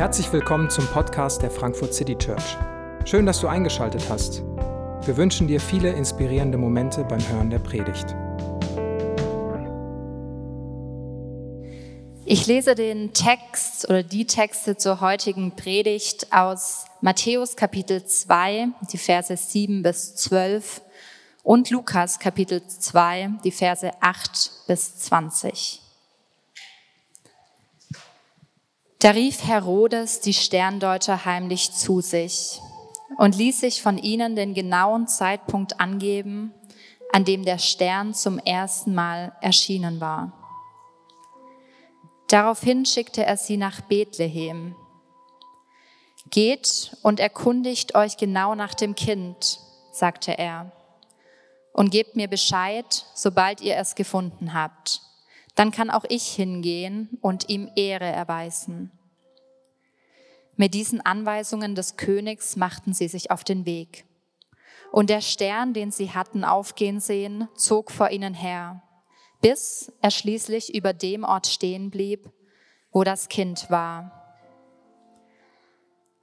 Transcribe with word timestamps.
Herzlich 0.00 0.32
willkommen 0.32 0.70
zum 0.70 0.86
Podcast 0.86 1.42
der 1.42 1.50
Frankfurt 1.50 1.92
City 1.92 2.16
Church. 2.16 2.56
Schön, 3.04 3.26
dass 3.26 3.38
du 3.42 3.48
eingeschaltet 3.48 4.08
hast. 4.08 4.40
Wir 5.04 5.14
wünschen 5.18 5.46
dir 5.46 5.60
viele 5.60 5.90
inspirierende 5.92 6.56
Momente 6.56 7.04
beim 7.04 7.20
Hören 7.28 7.50
der 7.50 7.58
Predigt. 7.58 8.06
Ich 12.24 12.46
lese 12.46 12.74
den 12.74 13.12
Text 13.12 13.90
oder 13.90 14.02
die 14.02 14.24
Texte 14.24 14.78
zur 14.78 15.02
heutigen 15.02 15.54
Predigt 15.54 16.32
aus 16.32 16.86
Matthäus 17.02 17.54
Kapitel 17.54 18.02
2, 18.02 18.68
die 18.90 18.96
Verse 18.96 19.36
7 19.36 19.82
bis 19.82 20.16
12 20.16 20.80
und 21.42 21.68
Lukas 21.68 22.18
Kapitel 22.18 22.66
2, 22.66 23.32
die 23.44 23.52
Verse 23.52 23.90
8 24.00 24.50
bis 24.66 24.96
20. 24.96 25.79
Da 29.00 29.12
rief 29.12 29.44
Herodes 29.46 30.20
die 30.20 30.34
Sterndeuter 30.34 31.24
heimlich 31.24 31.72
zu 31.72 32.02
sich 32.02 32.60
und 33.16 33.34
ließ 33.34 33.60
sich 33.60 33.80
von 33.80 33.96
ihnen 33.96 34.36
den 34.36 34.52
genauen 34.52 35.08
Zeitpunkt 35.08 35.80
angeben, 35.80 36.52
an 37.10 37.24
dem 37.24 37.46
der 37.46 37.56
Stern 37.56 38.12
zum 38.12 38.38
ersten 38.38 38.94
Mal 38.94 39.32
erschienen 39.40 40.02
war. 40.02 40.34
Daraufhin 42.28 42.84
schickte 42.84 43.24
er 43.24 43.38
sie 43.38 43.56
nach 43.56 43.80
Bethlehem. 43.80 44.76
Geht 46.28 46.94
und 47.02 47.20
erkundigt 47.20 47.94
euch 47.94 48.18
genau 48.18 48.54
nach 48.54 48.74
dem 48.74 48.94
Kind, 48.94 49.60
sagte 49.92 50.36
er 50.36 50.72
und 51.72 51.90
gebt 51.90 52.16
mir 52.16 52.28
Bescheid, 52.28 53.06
sobald 53.14 53.62
ihr 53.62 53.78
es 53.78 53.94
gefunden 53.94 54.52
habt. 54.52 55.00
Dann 55.54 55.70
kann 55.70 55.90
auch 55.90 56.04
ich 56.08 56.28
hingehen 56.28 57.18
und 57.20 57.48
ihm 57.48 57.70
Ehre 57.76 58.06
erweisen. 58.06 58.92
Mit 60.56 60.74
diesen 60.74 61.00
Anweisungen 61.00 61.74
des 61.74 61.96
Königs 61.96 62.56
machten 62.56 62.92
sie 62.92 63.08
sich 63.08 63.30
auf 63.30 63.44
den 63.44 63.64
Weg. 63.64 64.04
Und 64.92 65.08
der 65.08 65.20
Stern, 65.20 65.72
den 65.72 65.90
sie 65.90 66.10
hatten 66.10 66.44
aufgehen 66.44 67.00
sehen, 67.00 67.48
zog 67.54 67.90
vor 67.90 68.10
ihnen 68.10 68.34
her, 68.34 68.82
bis 69.40 69.92
er 70.02 70.10
schließlich 70.10 70.74
über 70.74 70.92
dem 70.92 71.24
Ort 71.24 71.46
stehen 71.46 71.90
blieb, 71.90 72.30
wo 72.92 73.04
das 73.04 73.28
Kind 73.28 73.70
war. 73.70 74.20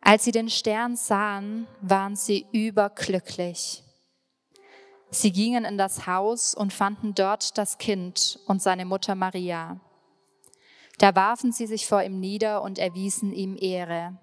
Als 0.02 0.24
sie 0.24 0.32
den 0.32 0.50
Stern 0.50 0.96
sahen, 0.96 1.68
waren 1.82 2.16
sie 2.16 2.46
überglücklich. 2.52 3.84
Sie 5.10 5.32
gingen 5.32 5.64
in 5.64 5.78
das 5.78 6.06
Haus 6.06 6.54
und 6.54 6.74
fanden 6.74 7.16
dort 7.16 7.58
das 7.58 7.78
Kind 7.78 8.40
und 8.46 8.62
seine 8.62 8.86
Mutter 8.86 9.16
Maria. 9.16 9.80
Da 10.98 11.16
warfen 11.16 11.52
sie 11.52 11.68
sich 11.68 11.88
vor 11.88 12.04
ihm 12.04 12.20
nieder 12.20 12.62
und 12.62 12.80
erwiesen 12.80 13.32
ihm 13.32 13.56
Ehre. 13.60 14.18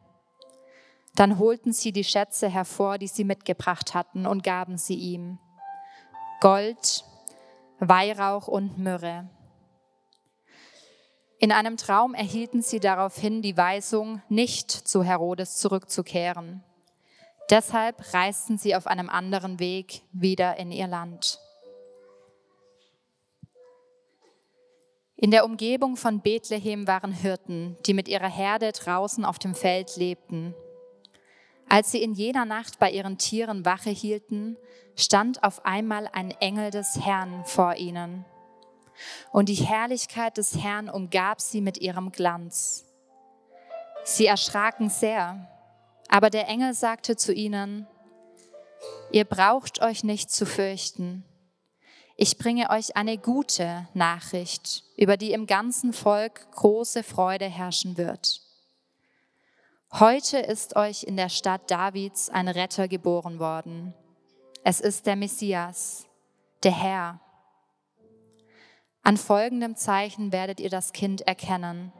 Dann 1.15 1.39
holten 1.39 1.73
sie 1.73 1.93
die 1.93 2.05
Schätze 2.05 2.49
hervor, 2.49 2.99
die 2.99 3.07
sie 3.07 3.25
mitgebracht 3.25 3.95
hatten, 3.95 4.27
und 4.27 4.43
gaben 4.43 4.77
sie 4.77 4.97
ihm. 4.97 5.39
Gold, 6.41 7.05
Weihrauch 7.79 8.48
und 8.48 8.79
Myrrhe. 8.79 9.31
In 11.39 11.53
einem 11.53 11.77
Traum 11.77 12.15
erhielten 12.15 12.63
sie 12.63 12.81
daraufhin 12.81 13.43
die 13.43 13.57
Weisung, 13.57 14.23
nicht 14.29 14.71
zu 14.71 15.05
Herodes 15.05 15.57
zurückzukehren. 15.57 16.65
Deshalb 17.50 18.14
reisten 18.14 18.56
sie 18.56 18.75
auf 18.75 18.87
einem 18.87 19.11
anderen 19.11 19.59
Weg 19.59 20.03
wieder 20.12 20.56
in 20.56 20.73
ihr 20.73 20.87
Land. 20.87 21.39
In 25.17 25.31
der 25.31 25.45
Umgebung 25.45 25.97
von 25.97 26.20
Bethlehem 26.20 26.86
waren 26.86 27.12
Hirten, 27.12 27.77
die 27.86 27.95
mit 27.95 28.09
ihrer 28.09 28.28
Herde 28.28 28.73
draußen 28.73 29.25
auf 29.25 29.39
dem 29.39 29.55
Feld 29.55 29.97
lebten. 29.97 30.55
Als 31.69 31.91
sie 31.91 32.03
in 32.03 32.14
jener 32.14 32.45
Nacht 32.45 32.78
bei 32.78 32.91
ihren 32.91 33.19
Tieren 33.19 33.64
Wache 33.64 33.91
hielten, 33.91 34.57
stand 34.96 35.42
auf 35.42 35.64
einmal 35.64 36.08
ein 36.13 36.30
Engel 36.30 36.70
des 36.70 36.98
Herrn 37.01 37.45
vor 37.46 37.77
ihnen. 37.77 38.24
Und 39.33 39.48
die 39.48 39.55
Herrlichkeit 39.55 40.36
des 40.36 40.63
Herrn 40.63 40.89
umgab 40.89 41.40
sie 41.40 41.61
mit 41.61 41.79
ihrem 41.79 42.13
Glanz. 42.13 42.85
Sie 44.05 44.27
erschraken 44.27 44.90
sehr 44.90 45.48
aber 46.09 46.31
der 46.31 46.48
Engel 46.48 46.75
sagte 46.75 47.17
zu 47.17 47.33
ihnen, 47.33 47.87
ihr 49.11 49.25
braucht 49.25 49.81
euch 49.81 50.05
nicht 50.05 50.31
zu 50.31 50.47
fürchten. 50.47 51.25
Ich 52.17 52.39
bringe 52.39 52.70
euch 52.70 52.97
eine 52.97 53.19
gute 53.19 53.89
Nachricht, 53.92 54.85
über 54.97 55.17
die 55.17 55.33
im 55.33 55.47
ganzen 55.47 55.93
Volk 55.93 56.48
große 56.53 57.03
Freude 57.03 57.47
herrschen 57.47 57.97
wird. 57.97 58.41
Heute 59.93 60.39
ist 60.39 60.77
euch 60.77 61.05
in 61.05 61.17
der 61.17 61.29
Stadt 61.29 61.70
Davids 61.70 62.29
ein 62.29 62.48
Retter 62.48 62.89
geboren 62.89 63.39
worden. 63.39 63.95
Es 64.64 64.81
ist 64.81 65.07
der 65.07 65.17
Messias, 65.17 66.07
der 66.63 66.73
Herr. 66.73 67.20
An 69.03 69.17
folgendem 69.17 69.77
Zeichen 69.77 70.33
werdet 70.33 70.61
ihr 70.61 70.70
das 70.70 70.93
Kind 70.93 71.20
erkennen. 71.23 71.93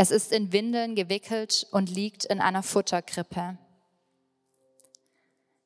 Es 0.00 0.12
ist 0.12 0.30
in 0.30 0.52
Windeln 0.52 0.94
gewickelt 0.94 1.66
und 1.72 1.90
liegt 1.90 2.24
in 2.24 2.40
einer 2.40 2.62
Futterkrippe. 2.62 3.58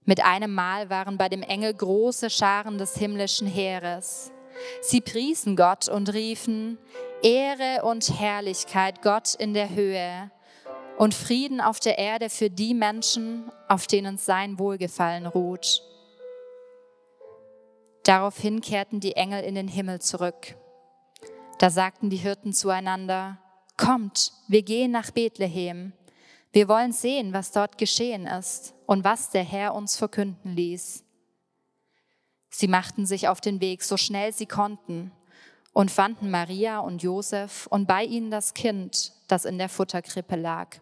Mit 0.07 0.25
einem 0.25 0.55
Mal 0.55 0.89
waren 0.89 1.19
bei 1.19 1.29
dem 1.29 1.43
Engel 1.43 1.75
große 1.75 2.31
Scharen 2.31 2.79
des 2.79 2.97
himmlischen 2.97 3.47
Heeres. 3.47 4.33
Sie 4.81 5.03
priesen 5.03 5.55
Gott 5.55 5.87
und 5.91 6.15
riefen, 6.15 6.79
Ehre 7.23 7.85
und 7.85 8.19
Herrlichkeit 8.19 9.03
Gott 9.03 9.35
in 9.35 9.53
der 9.53 9.69
Höhe 9.69 10.31
und 10.97 11.13
Frieden 11.13 11.61
auf 11.61 11.79
der 11.79 11.99
Erde 11.99 12.31
für 12.31 12.49
die 12.49 12.73
Menschen, 12.73 13.53
auf 13.69 13.87
denen 13.87 14.17
sein 14.17 14.59
Wohlgefallen 14.59 15.27
ruht. 15.27 15.83
Daraufhin 18.05 18.63
kehrten 18.63 18.99
die 18.99 19.15
Engel 19.15 19.45
in 19.45 19.57
den 19.57 19.69
Himmel 19.69 20.01
zurück. 20.01 20.57
Da 21.59 21.69
sagten 21.69 22.09
die 22.09 22.17
Hirten 22.17 22.55
zueinander, 22.55 23.42
Kommt, 23.83 24.33
wir 24.47 24.63
gehen 24.63 24.93
nach 24.93 25.11
Bethlehem. 25.11 25.93
Wir 26.53 26.69
wollen 26.69 26.93
sehen, 26.93 27.33
was 27.33 27.51
dort 27.51 27.79
geschehen 27.79 28.27
ist 28.27 28.75
und 28.87 29.03
was 29.03 29.31
der 29.31 29.43
Herr 29.43 29.75
uns 29.75 29.97
verkünden 29.97 30.55
ließ. 30.55 31.03
Sie 32.49 32.69
machten 32.69 33.07
sich 33.07 33.27
auf 33.27 33.41
den 33.41 33.61
Weg, 33.61 33.83
so 33.83 33.97
schnell 33.97 34.33
sie 34.33 34.47
konnten, 34.47 35.11
und 35.73 35.91
fanden 35.91 36.31
Maria 36.31 36.79
und 36.79 37.03
Josef 37.03 37.67
und 37.67 37.87
bei 37.87 38.05
ihnen 38.05 38.31
das 38.31 38.55
Kind, 38.55 39.15
das 39.27 39.45
in 39.45 39.59
der 39.59 39.69
Futterkrippe 39.69 40.37
lag. 40.37 40.77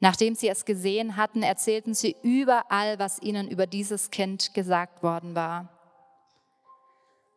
Nachdem 0.00 0.34
sie 0.34 0.50
es 0.50 0.66
gesehen 0.66 1.16
hatten, 1.16 1.42
erzählten 1.42 1.94
sie 1.94 2.16
überall, 2.22 2.98
was 2.98 3.22
ihnen 3.22 3.48
über 3.48 3.66
dieses 3.66 4.10
Kind 4.10 4.52
gesagt 4.52 5.02
worden 5.02 5.34
war. 5.34 5.73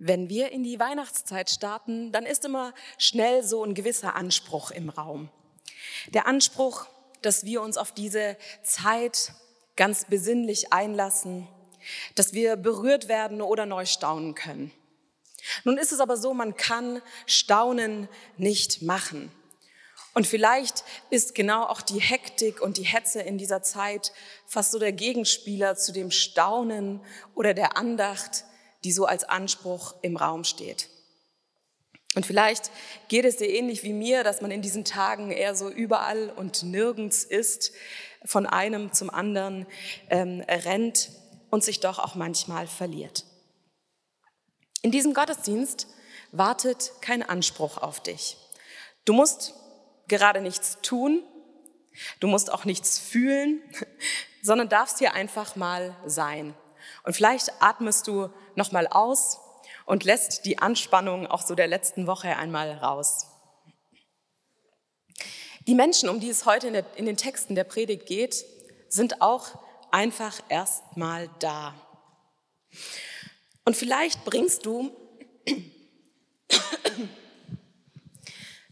Wenn 0.00 0.28
wir 0.28 0.52
in 0.52 0.62
die 0.62 0.78
Weihnachtszeit 0.78 1.50
starten, 1.50 2.12
dann 2.12 2.24
ist 2.24 2.44
immer 2.44 2.72
schnell 2.98 3.42
so 3.42 3.64
ein 3.64 3.74
gewisser 3.74 4.14
Anspruch 4.14 4.70
im 4.70 4.90
Raum. 4.90 5.28
Der 6.08 6.28
Anspruch, 6.28 6.86
dass 7.20 7.44
wir 7.44 7.62
uns 7.62 7.76
auf 7.76 7.90
diese 7.90 8.36
Zeit 8.62 9.32
ganz 9.74 10.04
besinnlich 10.04 10.72
einlassen, 10.72 11.48
dass 12.14 12.32
wir 12.32 12.56
berührt 12.56 13.08
werden 13.08 13.42
oder 13.42 13.66
neu 13.66 13.86
staunen 13.86 14.36
können. 14.36 14.70
Nun 15.64 15.78
ist 15.78 15.92
es 15.92 16.00
aber 16.00 16.16
so, 16.16 16.32
man 16.32 16.56
kann 16.56 17.02
Staunen 17.26 18.08
nicht 18.36 18.82
machen. 18.82 19.32
Und 20.14 20.26
vielleicht 20.26 20.84
ist 21.10 21.34
genau 21.34 21.64
auch 21.64 21.80
die 21.80 22.00
Hektik 22.00 22.60
und 22.60 22.76
die 22.76 22.84
Hetze 22.84 23.22
in 23.22 23.38
dieser 23.38 23.62
Zeit 23.62 24.12
fast 24.46 24.72
so 24.72 24.78
der 24.78 24.92
Gegenspieler 24.92 25.76
zu 25.76 25.92
dem 25.92 26.10
Staunen 26.10 27.00
oder 27.34 27.54
der 27.54 27.76
Andacht, 27.76 28.44
die 28.84 28.92
so 28.92 29.06
als 29.06 29.24
Anspruch 29.24 29.94
im 30.02 30.16
Raum 30.16 30.44
steht. 30.44 30.88
Und 32.14 32.24
vielleicht 32.26 32.70
geht 33.08 33.24
es 33.24 33.36
dir 33.36 33.48
ähnlich 33.48 33.82
wie 33.82 33.92
mir, 33.92 34.24
dass 34.24 34.40
man 34.40 34.50
in 34.50 34.62
diesen 34.62 34.84
Tagen 34.84 35.30
eher 35.30 35.54
so 35.54 35.68
überall 35.68 36.30
und 36.30 36.62
nirgends 36.62 37.22
ist, 37.24 37.72
von 38.24 38.46
einem 38.46 38.92
zum 38.92 39.10
anderen 39.10 39.66
ähm, 40.10 40.42
rennt 40.48 41.10
und 41.50 41.62
sich 41.62 41.80
doch 41.80 41.98
auch 41.98 42.14
manchmal 42.14 42.66
verliert. 42.66 43.24
In 44.82 44.90
diesem 44.90 45.14
Gottesdienst 45.14 45.86
wartet 46.32 46.92
kein 47.00 47.22
Anspruch 47.22 47.78
auf 47.78 48.02
dich. 48.02 48.36
Du 49.04 49.12
musst 49.12 49.54
gerade 50.08 50.40
nichts 50.40 50.78
tun, 50.82 51.22
Du 52.20 52.26
musst 52.26 52.52
auch 52.52 52.64
nichts 52.64 52.98
fühlen, 52.98 53.62
sondern 54.42 54.68
darfst 54.68 54.98
hier 54.98 55.14
einfach 55.14 55.56
mal 55.56 55.96
sein. 56.06 56.54
Und 57.04 57.14
vielleicht 57.14 57.52
atmest 57.60 58.06
du 58.06 58.30
noch 58.54 58.72
mal 58.72 58.86
aus 58.86 59.38
und 59.86 60.04
lässt 60.04 60.44
die 60.44 60.58
Anspannung 60.58 61.26
auch 61.26 61.42
so 61.42 61.54
der 61.54 61.66
letzten 61.66 62.06
Woche 62.06 62.36
einmal 62.36 62.72
raus. 62.72 63.26
Die 65.66 65.74
Menschen, 65.74 66.08
um 66.08 66.20
die 66.20 66.30
es 66.30 66.46
heute 66.46 66.68
in, 66.68 66.72
der, 66.72 66.84
in 66.96 67.06
den 67.06 67.16
Texten 67.16 67.54
der 67.54 67.64
Predigt 67.64 68.06
geht, 68.06 68.44
sind 68.88 69.20
auch 69.20 69.58
einfach 69.90 70.40
erstmal 70.48 71.28
da. 71.40 71.74
Und 73.64 73.76
vielleicht 73.76 74.24
bringst 74.24 74.64
du, 74.64 74.90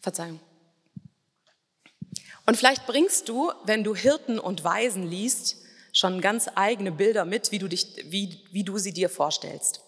Verzeihung, 0.01 0.41
und 2.47 2.57
vielleicht 2.57 2.87
bringst 2.87 3.29
du, 3.29 3.53
wenn 3.65 3.83
du 3.83 3.95
Hirten 3.95 4.39
und 4.39 4.63
Weisen 4.63 5.07
liest, 5.07 5.57
schon 5.97 6.21
ganz 6.21 6.47
eigene 6.55 6.93
Bilder 6.93 7.25
mit, 7.25 7.53
wie 7.53 7.59
du, 7.59 7.69
dich, 7.69 7.87
wie, 8.05 8.45
wie 8.53 8.65
du 8.65 8.77
sie 8.77 8.93
dir 8.93 9.09
vorstellst. 9.09 9.81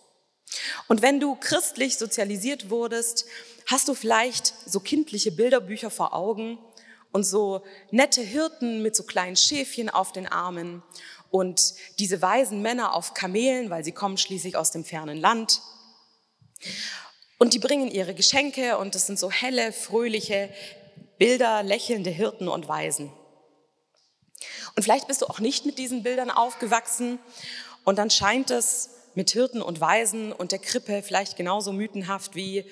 Und 0.87 1.03
wenn 1.03 1.21
du 1.21 1.37
christlich 1.37 1.99
sozialisiert 1.99 2.71
wurdest, 2.71 3.27
hast 3.67 3.89
du 3.89 3.95
vielleicht 3.95 4.55
so 4.65 4.81
kindliche 4.81 5.31
Bilderbücher 5.33 5.91
vor 5.91 6.15
Augen 6.15 6.59
und 7.13 7.25
so 7.25 7.63
nette 7.91 8.23
Hirten 8.23 8.81
mit 8.81 8.97
so 8.97 9.03
kleinen 9.03 9.37
Schäfchen 9.37 9.91
auf 9.91 10.13
den 10.13 10.27
Armen 10.27 10.83
und 11.31 11.75
diese 11.99 12.23
weisen 12.23 12.63
Männer 12.63 12.95
auf 12.95 13.13
Kamelen, 13.13 13.69
weil 13.69 13.85
sie 13.85 13.93
kommen 13.93 14.17
schließlich 14.17 14.57
aus 14.57 14.71
dem 14.71 14.87
fernen 14.87 15.19
Land. 15.19 15.61
Und 17.37 17.53
die 17.53 17.59
bringen 17.59 17.91
ihre 17.91 18.15
Geschenke 18.15 18.79
und 18.79 18.95
das 18.95 19.07
sind 19.07 19.19
so 19.19 19.31
helle, 19.31 19.73
fröhliche 19.73 20.49
Bilder 21.19 21.63
lächelnde 21.63 22.09
Hirten 22.09 22.49
und 22.49 22.67
Weisen. 22.67 23.13
Und 24.79 24.85
vielleicht 24.85 25.09
bist 25.09 25.23
du 25.23 25.27
auch 25.27 25.41
nicht 25.41 25.67
mit 25.67 25.77
diesen 25.77 26.05
Bildern 26.05 26.31
aufgewachsen 26.31 27.19
und 27.83 27.99
dann 27.99 28.11
scheint 28.11 28.53
es 28.53 28.91
mit 29.17 29.29
Hirten 29.33 29.61
und 29.61 29.81
Weisen 29.81 30.33
und 30.33 30.53
der 30.53 30.61
Krippe 30.61 31.03
vielleicht 31.03 31.37
genauso 31.37 31.73
mythenhaft 31.73 32.37
wie 32.37 32.65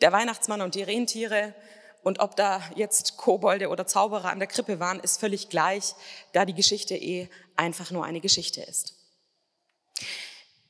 der 0.00 0.12
Weihnachtsmann 0.12 0.62
und 0.62 0.74
die 0.74 0.82
Rentiere. 0.82 1.54
Und 2.02 2.20
ob 2.20 2.36
da 2.36 2.62
jetzt 2.74 3.18
Kobolde 3.18 3.68
oder 3.68 3.86
Zauberer 3.86 4.30
an 4.30 4.38
der 4.38 4.48
Krippe 4.48 4.80
waren, 4.80 4.98
ist 4.98 5.20
völlig 5.20 5.50
gleich, 5.50 5.92
da 6.32 6.46
die 6.46 6.54
Geschichte 6.54 6.96
eh 6.96 7.28
einfach 7.54 7.90
nur 7.90 8.06
eine 8.06 8.22
Geschichte 8.22 8.62
ist. 8.62 8.94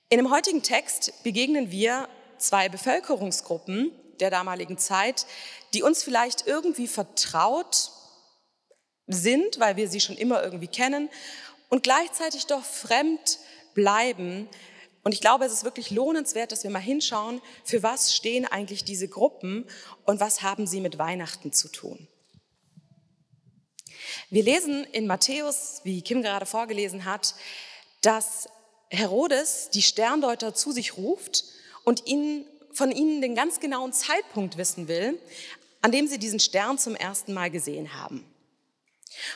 In 0.09 0.17
dem 0.17 0.33
heutigen 0.33 0.65
Text 0.65 1.23
begegnen 1.23 1.71
wir 1.71 2.09
zwei 2.39 2.69
Bevölkerungsgruppen 2.69 3.93
der 4.19 4.31
damaligen 4.31 4.79
Zeit, 4.79 5.27
die 5.75 5.85
uns 5.85 6.03
vielleicht 6.03 6.49
irgendwie 6.49 6.89
vertraut 6.89 7.93
sind, 9.07 9.59
weil 9.61 9.77
wir 9.77 9.89
sie 9.89 10.01
schon 10.01 10.17
immer 10.17 10.43
irgendwie 10.43 10.69
kennen 10.69 11.11
und 11.69 11.83
gleichzeitig 11.83 12.47
doch 12.47 12.65
fremd 12.65 13.39
bleiben. 13.75 14.49
Und 15.05 15.13
ich 15.13 15.21
glaube, 15.21 15.45
es 15.45 15.53
ist 15.53 15.65
wirklich 15.65 15.91
lohnenswert, 15.91 16.53
dass 16.53 16.63
wir 16.63 16.71
mal 16.71 16.79
hinschauen, 16.79 17.41
für 17.65 17.83
was 17.83 18.15
stehen 18.15 18.45
eigentlich 18.45 18.85
diese 18.85 19.09
Gruppen 19.09 19.67
und 20.05 20.21
was 20.21 20.43
haben 20.43 20.67
sie 20.67 20.81
mit 20.81 20.99
Weihnachten 20.99 21.53
zu 21.53 21.69
tun. 21.69 22.09
Wir 24.31 24.43
lesen 24.43 24.85
in 24.93 25.07
Matthäus, 25.07 25.81
wie 25.85 26.03
Kim 26.03 26.23
gerade 26.23 26.47
vorgelesen 26.47 27.05
hat, 27.05 27.35
dass 28.01 28.49
Herodes 28.91 29.71
die 29.71 29.83
Sterndeuter 29.83 30.55
zu 30.55 30.73
sich 30.73 30.97
ruft 30.97 31.45
und 31.85 32.07
ihnen, 32.07 32.47
von 32.73 32.93
ihnen 32.93 33.21
den 33.21 33.35
ganz 33.35 33.61
genauen 33.61 33.93
Zeitpunkt 33.93 34.57
wissen 34.59 34.89
will, 34.89 35.19
an 35.81 35.93
dem 35.93 36.07
sie 36.07 36.19
diesen 36.19 36.41
Stern 36.41 36.79
zum 36.79 36.95
ersten 36.95 37.33
Mal 37.33 37.51
gesehen 37.51 37.95
haben. 37.95 38.32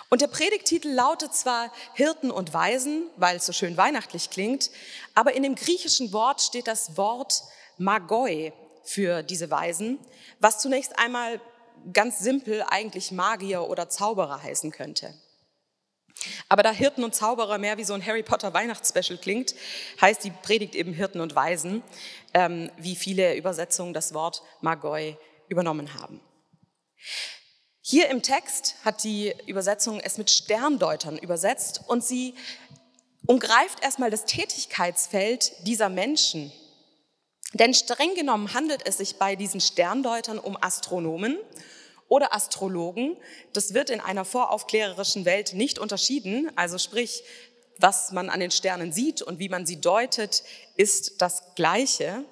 Und 0.08 0.20
der 0.20 0.28
Predigtitel 0.28 0.88
lautet 0.88 1.34
zwar 1.34 1.72
Hirten 1.94 2.30
und 2.30 2.52
Weisen, 2.54 3.08
weil 3.16 3.36
es 3.36 3.46
so 3.46 3.52
schön 3.52 3.76
weihnachtlich 3.76 4.30
klingt, 4.30 4.70
aber 5.14 5.34
in 5.34 5.42
dem 5.42 5.54
griechischen 5.54 6.12
Wort 6.12 6.40
steht 6.40 6.66
das 6.66 6.96
Wort 6.96 7.42
Magoi 7.78 8.52
für 8.84 9.22
diese 9.22 9.50
Weisen, 9.50 9.98
was 10.38 10.60
zunächst 10.60 10.98
einmal 10.98 11.40
ganz 11.92 12.18
simpel 12.18 12.64
eigentlich 12.68 13.12
Magier 13.12 13.62
oder 13.68 13.88
Zauberer 13.88 14.42
heißen 14.42 14.70
könnte. 14.70 15.14
Aber 16.48 16.62
da 16.62 16.70
Hirten 16.70 17.04
und 17.04 17.14
Zauberer 17.14 17.58
mehr 17.58 17.76
wie 17.76 17.84
so 17.84 17.94
ein 17.94 18.04
Harry 18.04 18.22
Potter 18.22 18.54
Weihnachtsspecial 18.54 19.18
klingt, 19.18 19.54
heißt 20.00 20.24
die 20.24 20.30
Predigt 20.30 20.74
eben 20.74 20.92
Hirten 20.92 21.20
und 21.20 21.34
Weisen, 21.34 21.82
ähm, 22.34 22.70
wie 22.78 22.96
viele 22.96 23.36
Übersetzungen 23.36 23.92
das 23.92 24.14
Wort 24.14 24.42
Magoi 24.60 25.16
übernommen 25.48 25.94
haben. 25.94 26.20
Hier 27.88 28.10
im 28.10 28.20
Text 28.20 28.74
hat 28.84 29.04
die 29.04 29.32
Übersetzung 29.46 30.00
es 30.00 30.18
mit 30.18 30.28
Sterndeutern 30.28 31.16
übersetzt 31.18 31.82
und 31.86 32.02
sie 32.02 32.34
umgreift 33.26 33.80
erstmal 33.80 34.10
das 34.10 34.24
Tätigkeitsfeld 34.24 35.52
dieser 35.68 35.88
Menschen. 35.88 36.50
Denn 37.52 37.74
streng 37.74 38.16
genommen 38.16 38.54
handelt 38.54 38.84
es 38.88 38.96
sich 38.98 39.18
bei 39.20 39.36
diesen 39.36 39.60
Sterndeutern 39.60 40.40
um 40.40 40.60
Astronomen 40.60 41.38
oder 42.08 42.34
Astrologen. 42.34 43.16
Das 43.52 43.72
wird 43.72 43.90
in 43.90 44.00
einer 44.00 44.24
voraufklärerischen 44.24 45.24
Welt 45.24 45.52
nicht 45.52 45.78
unterschieden. 45.78 46.50
Also 46.56 46.78
sprich, 46.78 47.22
was 47.78 48.10
man 48.10 48.30
an 48.30 48.40
den 48.40 48.50
Sternen 48.50 48.90
sieht 48.90 49.22
und 49.22 49.38
wie 49.38 49.48
man 49.48 49.64
sie 49.64 49.80
deutet, 49.80 50.42
ist 50.76 51.22
das 51.22 51.54
Gleiche. 51.54 52.24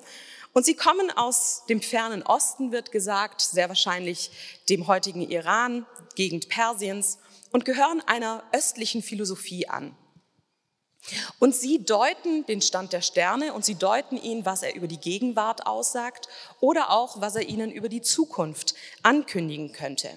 Und 0.54 0.64
sie 0.64 0.74
kommen 0.74 1.10
aus 1.10 1.64
dem 1.68 1.82
fernen 1.82 2.22
Osten, 2.22 2.70
wird 2.70 2.92
gesagt, 2.92 3.40
sehr 3.40 3.68
wahrscheinlich 3.68 4.30
dem 4.68 4.86
heutigen 4.86 5.20
Iran, 5.20 5.84
Gegend 6.14 6.48
Persiens, 6.48 7.18
und 7.50 7.64
gehören 7.64 8.00
einer 8.06 8.42
östlichen 8.52 9.02
Philosophie 9.02 9.68
an. 9.68 9.96
Und 11.38 11.54
sie 11.54 11.84
deuten 11.84 12.46
den 12.46 12.62
Stand 12.62 12.92
der 12.92 13.02
Sterne 13.02 13.52
und 13.52 13.64
sie 13.64 13.74
deuten 13.74 14.16
ihn, 14.16 14.46
was 14.46 14.62
er 14.62 14.74
über 14.74 14.86
die 14.86 14.98
Gegenwart 14.98 15.66
aussagt 15.66 16.28
oder 16.60 16.90
auch, 16.90 17.20
was 17.20 17.34
er 17.34 17.46
ihnen 17.48 17.70
über 17.70 17.88
die 17.88 18.00
Zukunft 18.00 18.74
ankündigen 19.02 19.72
könnte. 19.72 20.08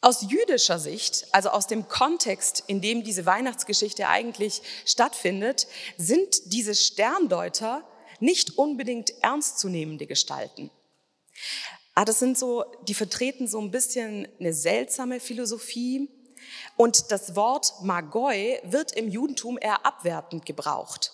Aus 0.00 0.26
jüdischer 0.30 0.78
Sicht, 0.78 1.26
also 1.32 1.48
aus 1.48 1.66
dem 1.66 1.88
Kontext, 1.88 2.62
in 2.66 2.80
dem 2.80 3.02
diese 3.02 3.26
Weihnachtsgeschichte 3.26 4.08
eigentlich 4.08 4.62
stattfindet, 4.84 5.66
sind 5.96 6.52
diese 6.52 6.74
Sterndeuter 6.74 7.82
nicht 8.20 8.58
unbedingt 8.58 9.12
ernstzunehmende 9.22 10.06
Gestalten. 10.06 10.70
Ah, 11.94 12.04
das 12.04 12.18
sind 12.20 12.38
so, 12.38 12.64
die 12.86 12.94
vertreten 12.94 13.48
so 13.48 13.60
ein 13.60 13.70
bisschen 13.70 14.28
eine 14.38 14.52
seltsame 14.52 15.20
Philosophie. 15.20 16.08
Und 16.76 17.10
das 17.10 17.34
Wort 17.34 17.74
Magoi 17.82 18.60
wird 18.62 18.92
im 18.92 19.08
Judentum 19.08 19.58
eher 19.60 19.84
abwertend 19.84 20.46
gebraucht. 20.46 21.12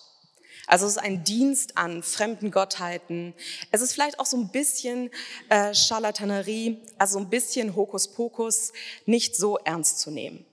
Also 0.67 0.85
es 0.85 0.93
ist 0.93 0.97
ein 1.03 1.23
Dienst 1.23 1.77
an 1.77 2.01
fremden 2.03 2.51
Gottheiten. 2.51 3.33
Es 3.71 3.81
ist 3.81 3.93
vielleicht 3.93 4.19
auch 4.19 4.25
so 4.25 4.37
ein 4.37 4.49
bisschen 4.49 5.11
äh, 5.49 5.73
Charlatanerie, 5.73 6.83
also 6.97 7.19
ein 7.19 7.29
bisschen 7.29 7.75
Hokuspokus, 7.75 8.71
nicht 9.05 9.35
so 9.35 9.57
ernst 9.57 9.99
zu 9.99 10.11
nehmen. 10.11 10.45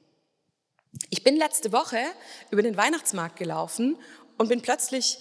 Ich 1.09 1.25
bin 1.25 1.37
letzte 1.37 1.73
Woche 1.73 2.01
über 2.51 2.63
den 2.63 2.77
Weihnachtsmarkt 2.77 3.37
gelaufen 3.37 3.97
und 4.37 4.49
bin 4.49 4.61
plötzlich 4.61 5.19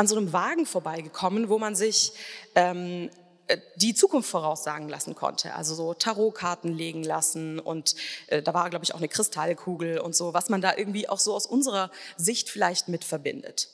an 0.00 0.06
so 0.06 0.16
einem 0.16 0.32
Wagen 0.32 0.64
vorbeigekommen, 0.64 1.50
wo 1.50 1.58
man 1.58 1.74
sich 1.74 2.14
ähm, 2.54 3.10
äh, 3.48 3.58
die 3.76 3.94
Zukunft 3.94 4.30
voraussagen 4.30 4.88
lassen 4.88 5.14
konnte. 5.14 5.54
Also 5.54 5.74
so 5.74 5.92
Tarotkarten 5.92 6.72
legen 6.72 7.04
lassen 7.04 7.58
und 7.58 7.94
äh, 8.28 8.42
da 8.42 8.54
war, 8.54 8.70
glaube 8.70 8.82
ich, 8.82 8.94
auch 8.94 8.98
eine 8.98 9.08
Kristallkugel 9.08 9.98
und 9.98 10.16
so, 10.16 10.32
was 10.32 10.48
man 10.48 10.62
da 10.62 10.74
irgendwie 10.74 11.06
auch 11.06 11.18
so 11.18 11.34
aus 11.34 11.44
unserer 11.44 11.90
Sicht 12.16 12.48
vielleicht 12.48 12.88
mit 12.88 13.04
verbindet. 13.04 13.68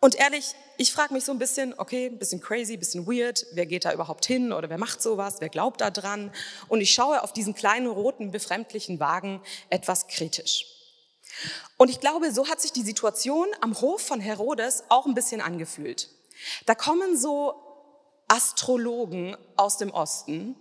Und 0.00 0.14
ehrlich, 0.14 0.54
ich 0.78 0.90
frage 0.90 1.12
mich 1.12 1.26
so 1.26 1.32
ein 1.32 1.38
bisschen, 1.38 1.74
okay, 1.76 2.06
ein 2.06 2.18
bisschen 2.18 2.40
crazy, 2.40 2.72
ein 2.72 2.78
bisschen 2.78 3.06
weird, 3.06 3.44
wer 3.52 3.66
geht 3.66 3.84
da 3.84 3.92
überhaupt 3.92 4.24
hin 4.24 4.54
oder 4.54 4.70
wer 4.70 4.78
macht 4.78 5.02
sowas, 5.02 5.36
wer 5.40 5.50
glaubt 5.50 5.82
da 5.82 5.90
dran? 5.90 6.32
Und 6.68 6.80
ich 6.80 6.94
schaue 6.94 7.22
auf 7.22 7.34
diesen 7.34 7.54
kleinen 7.54 7.88
roten 7.88 8.30
befremdlichen 8.30 9.00
Wagen 9.00 9.42
etwas 9.68 10.08
kritisch. 10.08 10.64
Und 11.76 11.90
ich 11.90 12.00
glaube, 12.00 12.32
so 12.32 12.48
hat 12.48 12.60
sich 12.60 12.72
die 12.72 12.82
Situation 12.82 13.48
am 13.60 13.80
Hof 13.80 14.00
von 14.02 14.20
Herodes 14.20 14.84
auch 14.88 15.06
ein 15.06 15.14
bisschen 15.14 15.40
angefühlt. 15.40 16.08
Da 16.66 16.74
kommen 16.74 17.16
so 17.16 17.54
Astrologen 18.28 19.36
aus 19.56 19.78
dem 19.78 19.90
Osten 19.90 20.56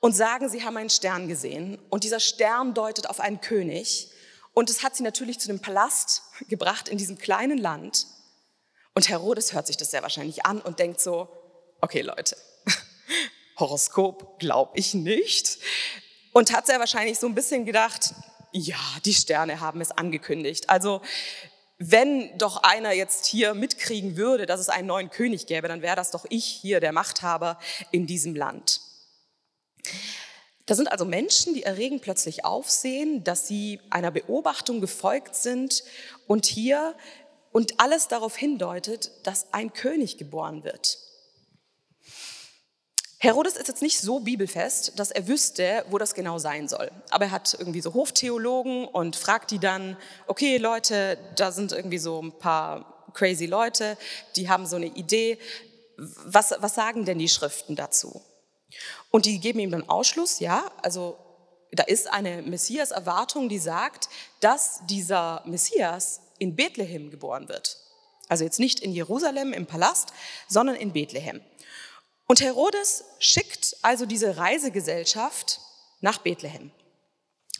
und 0.00 0.14
sagen, 0.14 0.48
sie 0.48 0.64
haben 0.64 0.76
einen 0.76 0.90
Stern 0.90 1.28
gesehen. 1.28 1.78
Und 1.88 2.04
dieser 2.04 2.20
Stern 2.20 2.74
deutet 2.74 3.08
auf 3.08 3.20
einen 3.20 3.40
König. 3.40 4.10
Und 4.52 4.68
es 4.68 4.82
hat 4.82 4.96
sie 4.96 5.02
natürlich 5.02 5.38
zu 5.38 5.48
dem 5.48 5.60
Palast 5.60 6.22
gebracht 6.48 6.88
in 6.88 6.98
diesem 6.98 7.18
kleinen 7.18 7.58
Land. 7.58 8.06
Und 8.94 9.08
Herodes 9.08 9.52
hört 9.52 9.66
sich 9.66 9.76
das 9.76 9.90
sehr 9.90 10.02
wahrscheinlich 10.02 10.44
an 10.44 10.60
und 10.60 10.78
denkt 10.78 11.00
so, 11.00 11.28
okay 11.80 12.02
Leute, 12.02 12.36
Horoskop 13.58 14.38
glaube 14.38 14.72
ich 14.74 14.92
nicht. 14.92 15.58
Und 16.32 16.52
hat 16.52 16.66
sehr 16.66 16.80
wahrscheinlich 16.80 17.18
so 17.18 17.26
ein 17.26 17.34
bisschen 17.34 17.64
gedacht, 17.64 18.14
ja, 18.52 18.78
die 19.04 19.14
Sterne 19.14 19.60
haben 19.60 19.80
es 19.80 19.90
angekündigt. 19.90 20.70
Also 20.70 21.00
wenn 21.78 22.36
doch 22.38 22.62
einer 22.62 22.92
jetzt 22.92 23.26
hier 23.26 23.54
mitkriegen 23.54 24.16
würde, 24.16 24.46
dass 24.46 24.60
es 24.60 24.68
einen 24.68 24.86
neuen 24.86 25.10
König 25.10 25.46
gäbe, 25.46 25.68
dann 25.68 25.82
wäre 25.82 25.96
das 25.96 26.10
doch 26.12 26.24
ich 26.28 26.44
hier, 26.44 26.78
der 26.78 26.92
Machthaber 26.92 27.58
in 27.90 28.06
diesem 28.06 28.36
Land. 28.36 28.80
Da 30.66 30.76
sind 30.76 30.92
also 30.92 31.04
Menschen, 31.04 31.54
die 31.54 31.64
erregen 31.64 32.00
plötzlich 32.00 32.44
Aufsehen, 32.44 33.24
dass 33.24 33.48
sie 33.48 33.80
einer 33.90 34.12
Beobachtung 34.12 34.80
gefolgt 34.80 35.34
sind 35.34 35.82
und 36.28 36.46
hier 36.46 36.94
und 37.50 37.80
alles 37.80 38.06
darauf 38.06 38.36
hindeutet, 38.36 39.10
dass 39.24 39.52
ein 39.52 39.72
König 39.72 40.18
geboren 40.18 40.62
wird. 40.62 40.98
Herodes 43.22 43.56
ist 43.56 43.68
jetzt 43.68 43.82
nicht 43.82 44.00
so 44.00 44.18
bibelfest, 44.18 44.98
dass 44.98 45.12
er 45.12 45.28
wüsste, 45.28 45.84
wo 45.90 45.96
das 45.96 46.14
genau 46.14 46.38
sein 46.38 46.66
soll. 46.66 46.90
Aber 47.10 47.26
er 47.26 47.30
hat 47.30 47.54
irgendwie 47.56 47.80
so 47.80 47.94
Hoftheologen 47.94 48.84
und 48.84 49.14
fragt 49.14 49.52
die 49.52 49.60
dann, 49.60 49.96
okay 50.26 50.56
Leute, 50.56 51.16
da 51.36 51.52
sind 51.52 51.70
irgendwie 51.70 51.98
so 51.98 52.20
ein 52.20 52.36
paar 52.36 53.06
crazy 53.14 53.46
Leute, 53.46 53.96
die 54.34 54.48
haben 54.48 54.66
so 54.66 54.74
eine 54.74 54.86
Idee. 54.86 55.38
Was, 55.96 56.52
was 56.58 56.74
sagen 56.74 57.04
denn 57.04 57.20
die 57.20 57.28
Schriften 57.28 57.76
dazu? 57.76 58.20
Und 59.12 59.24
die 59.24 59.38
geben 59.38 59.60
ihm 59.60 59.70
dann 59.70 59.88
Ausschluss, 59.88 60.40
ja, 60.40 60.68
also 60.82 61.16
da 61.70 61.84
ist 61.84 62.12
eine 62.12 62.42
Messias-Erwartung, 62.42 63.48
die 63.48 63.60
sagt, 63.60 64.08
dass 64.40 64.80
dieser 64.90 65.44
Messias 65.46 66.22
in 66.40 66.56
Bethlehem 66.56 67.12
geboren 67.12 67.48
wird. 67.48 67.78
Also 68.28 68.44
jetzt 68.44 68.58
nicht 68.58 68.80
in 68.80 68.92
Jerusalem 68.92 69.52
im 69.52 69.66
Palast, 69.66 70.12
sondern 70.48 70.74
in 70.74 70.92
Bethlehem. 70.92 71.40
Und 72.32 72.40
Herodes 72.40 73.04
schickt 73.18 73.76
also 73.82 74.06
diese 74.06 74.38
Reisegesellschaft 74.38 75.60
nach 76.00 76.16
Bethlehem. 76.16 76.70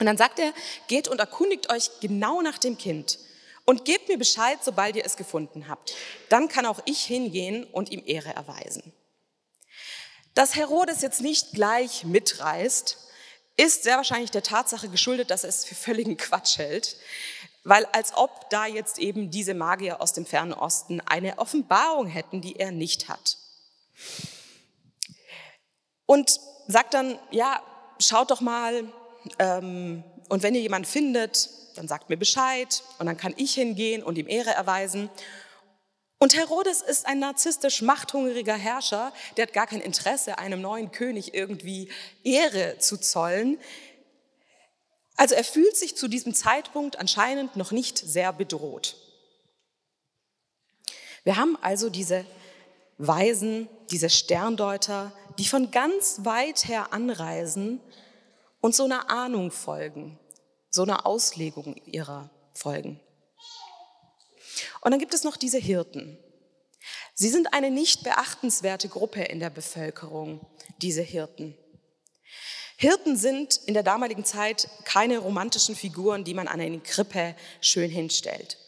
Und 0.01 0.07
dann 0.07 0.17
sagt 0.17 0.39
er, 0.39 0.55
geht 0.89 1.09
und 1.09 1.21
erkundigt 1.21 1.71
euch 1.71 1.91
genau 2.01 2.41
nach 2.41 2.57
dem 2.57 2.79
Kind 2.79 3.19
und 3.67 3.85
gebt 3.85 4.09
mir 4.09 4.17
Bescheid, 4.17 4.61
sobald 4.65 4.97
ihr 4.97 5.05
es 5.05 5.19
gefunden 5.19 5.69
habt. 5.69 5.93
Dann 6.31 6.49
kann 6.49 6.65
auch 6.65 6.81
ich 6.87 7.05
hingehen 7.05 7.65
und 7.65 7.91
ihm 7.91 8.03
Ehre 8.07 8.31
erweisen. 8.35 8.95
Dass 10.33 10.55
Herodes 10.55 11.03
jetzt 11.03 11.21
nicht 11.21 11.53
gleich 11.53 12.05
mitreist, 12.05 12.97
ist 13.59 13.83
sehr 13.83 13.99
wahrscheinlich 13.99 14.31
der 14.31 14.43
Tatsache 14.43 14.89
geschuldet, 14.89 15.31
dass 15.31 15.45
er 15.45 15.51
es 15.51 15.67
für 15.67 15.75
völligen 15.75 16.17
Quatsch 16.17 16.57
hält, 16.57 16.97
weil 17.63 17.85
als 17.93 18.15
ob 18.15 18.49
da 18.49 18.65
jetzt 18.65 18.99
eben 18.99 19.31
diese 19.31 19.53
Magier 19.53 20.01
aus 20.01 20.15
dem 20.15 20.25
fernen 20.25 20.55
Osten 20.55 21.03
eine 21.03 21.39
Offenbarung 21.39 22.07
hätten, 22.07 22.41
die 22.41 22.57
er 22.57 22.73
nicht 22.73 23.11
hat. 23.11 23.37
Und 26.13 26.41
sagt 26.69 26.93
dann, 26.93 27.19
ja, 27.31 27.63
schaut 27.99 28.31
doch 28.31 28.43
mal, 28.43 28.85
ähm, 29.39 30.05
und 30.29 30.43
wenn 30.43 30.55
ihr 30.55 30.61
jemanden 30.61 30.87
findet, 30.87 31.49
dann 31.75 31.89
sagt 31.89 32.11
mir 32.11 32.19
Bescheid 32.19 32.83
und 32.99 33.07
dann 33.07 33.17
kann 33.17 33.33
ich 33.39 33.55
hingehen 33.55 34.03
und 34.03 34.19
ihm 34.19 34.29
Ehre 34.29 34.51
erweisen. 34.51 35.09
Und 36.19 36.37
Herodes 36.37 36.83
ist 36.83 37.07
ein 37.07 37.19
narzisstisch 37.19 37.81
machthungriger 37.81 38.57
Herrscher, 38.57 39.11
der 39.39 39.47
hat 39.47 39.55
gar 39.55 39.67
kein 39.67 39.81
Interesse, 39.81 40.37
einem 40.37 40.61
neuen 40.61 40.93
König 40.93 41.33
irgendwie 41.33 41.89
Ehre 42.25 42.77
zu 42.77 42.99
zollen. 42.99 43.59
Also 45.17 45.35
er 45.35 45.45
fühlt 45.45 45.79
sich 45.79 45.97
zu 45.97 46.09
diesem 46.09 46.35
Zeitpunkt 46.35 46.99
anscheinend 46.99 47.57
noch 47.57 47.71
nicht 47.71 47.97
sehr 47.97 48.35
bedroht. 48.35 48.97
Wir 51.25 51.39
haben 51.39 51.57
also 51.63 51.89
diese 51.89 52.27
Weisen, 52.99 53.67
diese 53.91 54.11
Sterndeuter, 54.11 55.13
die 55.39 55.47
von 55.47 55.71
ganz 55.71 56.21
weit 56.25 56.67
her 56.69 56.93
anreisen 56.93 57.81
und 58.61 58.75
so 58.75 58.85
einer 58.85 59.11
Ahnung 59.11 59.51
folgen, 59.51 60.19
so 60.71 60.83
einer 60.83 61.07
Auslegung 61.07 61.77
ihrer 61.87 62.31
folgen. 62.55 63.01
Und 64.81 64.91
dann 64.91 65.01
gibt 65.01 65.15
es 65.15 65.25
noch 65.25 65.37
diese 65.37 65.59
Hirten. 65.59 66.19
Sie 67.15 67.29
sind 67.29 67.53
eine 67.55 67.71
nicht 67.71 68.03
beachtenswerte 68.03 68.89
Gruppe 68.89 69.23
in 69.23 69.39
der 69.39 69.51
Bevölkerung, 69.51 70.45
diese 70.81 71.03
Hirten. 71.03 71.57
Hirten 72.77 73.17
sind 73.17 73.61
in 73.67 73.75
der 73.75 73.85
damaligen 73.85 74.25
Zeit 74.25 74.69
keine 74.85 75.19
romantischen 75.19 75.77
Figuren, 75.77 76.25
die 76.25 76.35
man 76.35 76.49
an 76.49 76.61
eine 76.61 76.81
Krippe 76.81 77.37
schön 77.61 77.91
hinstellt. 77.91 78.59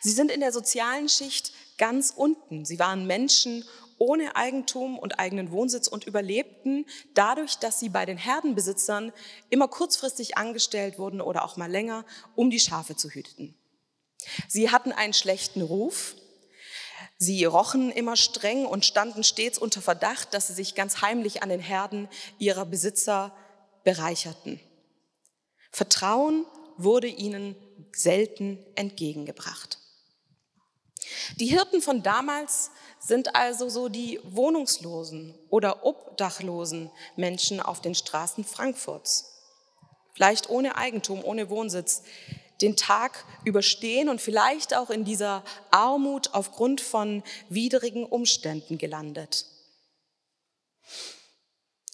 Sie 0.00 0.10
sind 0.10 0.30
in 0.30 0.40
der 0.40 0.52
sozialen 0.52 1.08
Schicht 1.08 1.52
ganz 1.78 2.12
unten. 2.14 2.64
Sie 2.64 2.78
waren 2.78 3.06
Menschen 3.06 3.64
ohne 3.98 4.36
Eigentum 4.36 4.98
und 4.98 5.18
eigenen 5.18 5.50
Wohnsitz 5.50 5.88
und 5.88 6.06
überlebten 6.06 6.86
dadurch, 7.14 7.56
dass 7.56 7.80
sie 7.80 7.88
bei 7.88 8.04
den 8.04 8.18
Herdenbesitzern 8.18 9.12
immer 9.50 9.68
kurzfristig 9.68 10.36
angestellt 10.36 10.98
wurden 10.98 11.20
oder 11.20 11.44
auch 11.44 11.56
mal 11.56 11.70
länger, 11.70 12.04
um 12.34 12.50
die 12.50 12.60
Schafe 12.60 12.96
zu 12.96 13.10
hüten. 13.10 13.54
Sie 14.48 14.70
hatten 14.70 14.92
einen 14.92 15.12
schlechten 15.12 15.62
Ruf. 15.62 16.14
Sie 17.18 17.44
rochen 17.44 17.90
immer 17.90 18.16
streng 18.16 18.66
und 18.66 18.84
standen 18.84 19.24
stets 19.24 19.58
unter 19.58 19.80
Verdacht, 19.80 20.34
dass 20.34 20.48
sie 20.48 20.54
sich 20.54 20.74
ganz 20.74 21.00
heimlich 21.00 21.42
an 21.42 21.48
den 21.48 21.60
Herden 21.60 22.08
ihrer 22.38 22.66
Besitzer 22.66 23.34
bereicherten. 23.84 24.60
Vertrauen 25.70 26.44
wurde 26.76 27.06
ihnen 27.06 27.56
selten 27.94 28.58
entgegengebracht. 28.74 29.78
Die 31.36 31.46
Hirten 31.46 31.82
von 31.82 32.02
damals 32.02 32.70
sind 32.98 33.34
also 33.34 33.68
so 33.68 33.88
die 33.88 34.20
wohnungslosen 34.22 35.34
oder 35.50 35.84
obdachlosen 35.84 36.90
Menschen 37.16 37.60
auf 37.60 37.80
den 37.80 37.94
Straßen 37.94 38.44
Frankfurts. 38.44 39.32
Vielleicht 40.14 40.48
ohne 40.48 40.76
Eigentum, 40.76 41.24
ohne 41.24 41.50
Wohnsitz, 41.50 42.02
den 42.62 42.76
Tag 42.76 43.24
überstehen 43.44 44.08
und 44.08 44.20
vielleicht 44.20 44.74
auch 44.74 44.90
in 44.90 45.04
dieser 45.04 45.44
Armut 45.70 46.32
aufgrund 46.32 46.80
von 46.80 47.22
widrigen 47.48 48.04
Umständen 48.04 48.78
gelandet. 48.78 49.44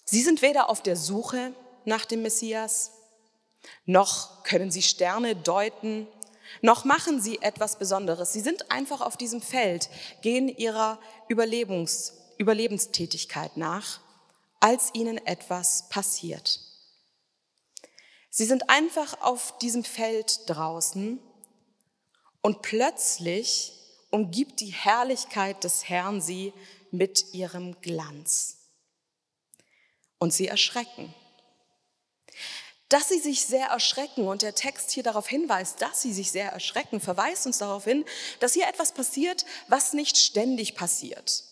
Sie 0.05 0.21
sind 0.21 0.41
weder 0.41 0.69
auf 0.69 0.81
der 0.81 0.95
Suche 0.95 1.53
nach 1.85 2.05
dem 2.05 2.21
Messias, 2.21 2.91
noch 3.85 4.43
können 4.43 4.71
sie 4.71 4.81
Sterne 4.81 5.35
deuten, 5.35 6.07
noch 6.61 6.85
machen 6.85 7.21
sie 7.21 7.41
etwas 7.41 7.77
Besonderes. 7.77 8.33
Sie 8.33 8.41
sind 8.41 8.71
einfach 8.71 9.01
auf 9.01 9.17
diesem 9.17 9.41
Feld, 9.41 9.89
gehen 10.21 10.47
ihrer 10.47 10.99
Überlebens, 11.27 12.13
Überlebenstätigkeit 12.37 13.57
nach, 13.57 13.99
als 14.59 14.91
ihnen 14.93 15.17
etwas 15.17 15.89
passiert. 15.89 16.59
Sie 18.29 18.45
sind 18.45 18.69
einfach 18.69 19.21
auf 19.21 19.57
diesem 19.59 19.83
Feld 19.83 20.41
draußen 20.47 21.19
und 22.41 22.61
plötzlich 22.61 23.73
umgibt 24.09 24.59
die 24.59 24.71
Herrlichkeit 24.71 25.63
des 25.63 25.89
Herrn 25.89 26.21
sie 26.21 26.53
mit 26.91 27.33
ihrem 27.33 27.79
Glanz. 27.81 28.59
Und 30.19 30.33
sie 30.33 30.47
erschrecken. 30.47 31.13
Dass 32.93 33.09
sie 33.09 33.17
sich 33.17 33.47
sehr 33.47 33.69
erschrecken 33.69 34.27
und 34.27 34.43
der 34.43 34.53
Text 34.53 34.91
hier 34.91 35.01
darauf 35.01 35.27
hinweist, 35.27 35.81
dass 35.81 36.03
sie 36.03 36.13
sich 36.13 36.29
sehr 36.29 36.51
erschrecken, 36.51 37.01
verweist 37.01 37.47
uns 37.47 37.57
darauf 37.57 37.85
hin, 37.85 38.05
dass 38.39 38.53
hier 38.53 38.67
etwas 38.67 38.91
passiert, 38.91 39.47
was 39.67 39.93
nicht 39.93 40.15
ständig 40.15 40.75
passiert. 40.75 41.43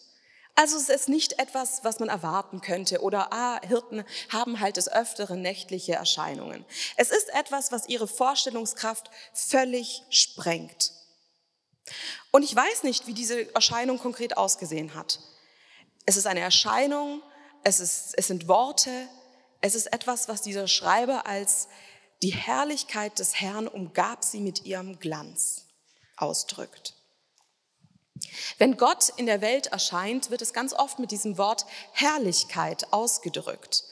Also 0.53 0.77
es 0.77 0.89
ist 0.89 1.10
nicht 1.10 1.39
etwas, 1.39 1.83
was 1.83 1.98
man 1.98 2.10
erwarten 2.10 2.62
könnte 2.62 3.01
oder 3.01 3.33
ah, 3.33 3.60
Hirten 3.65 4.05
haben 4.29 4.60
halt 4.60 4.77
des 4.77 4.88
Öfteren 4.88 5.41
nächtliche 5.41 5.93
Erscheinungen. 5.93 6.63
Es 6.95 7.10
ist 7.10 7.29
etwas, 7.29 7.71
was 7.71 7.89
ihre 7.89 8.07
Vorstellungskraft 8.07 9.10
völlig 9.33 10.03
sprengt. 10.12 10.91
Und 12.29 12.43
ich 12.43 12.55
weiß 12.55 12.83
nicht, 12.83 13.07
wie 13.07 13.15
diese 13.15 13.51
Erscheinung 13.55 13.98
konkret 13.98 14.38
ausgesehen 14.38 14.93
hat. 14.93 15.17
Es 16.05 16.17
ist 16.17 16.27
eine 16.27 16.41
Erscheinung, 16.41 17.24
es, 17.63 17.79
ist, 17.79 18.13
es 18.15 18.27
sind 18.27 18.48
Worte, 18.48 19.10
es 19.62 19.75
ist 19.75 19.94
etwas, 19.94 20.27
was 20.27 20.41
dieser 20.41 20.68
Schreiber 20.68 21.25
als 21.25 21.68
die 22.24 22.34
Herrlichkeit 22.34 23.18
des 23.20 23.39
Herrn 23.39 23.68
umgab 23.68 24.24
sie 24.24 24.41
mit 24.41 24.65
ihrem 24.65 25.00
Glanz 25.00 25.65
ausdrückt. 26.18 26.96
Wenn 28.60 28.77
Gott 28.77 29.10
in 29.18 29.25
der 29.25 29.41
Welt 29.41 29.68
erscheint, 29.68 30.30
wird 30.30 30.41
es 30.41 30.53
ganz 30.53 30.74
oft 30.74 31.00
mit 31.00 31.12
diesem 31.12 31.38
Wort 31.38 31.65
Herrlichkeit 31.94 32.94
ausgedrückt. 32.94 33.84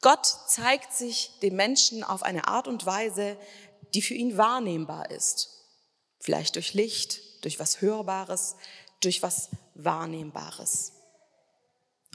Gott 0.00 0.26
zeigt 0.48 0.92
sich 0.92 1.38
dem 1.42 1.56
Menschen 1.56 2.02
auf 2.02 2.22
eine 2.22 2.48
Art 2.48 2.68
und 2.68 2.86
Weise, 2.86 3.38
die 3.94 4.02
für 4.02 4.14
ihn 4.14 4.36
wahrnehmbar 4.36 5.10
ist. 5.10 5.50
Vielleicht 6.20 6.56
durch 6.56 6.72
Licht, 6.72 7.44
durch 7.44 7.58
was 7.58 7.80
Hörbares, 7.82 8.56
durch 9.00 9.22
was 9.22 9.50
Wahrnehmbares. 9.74 10.93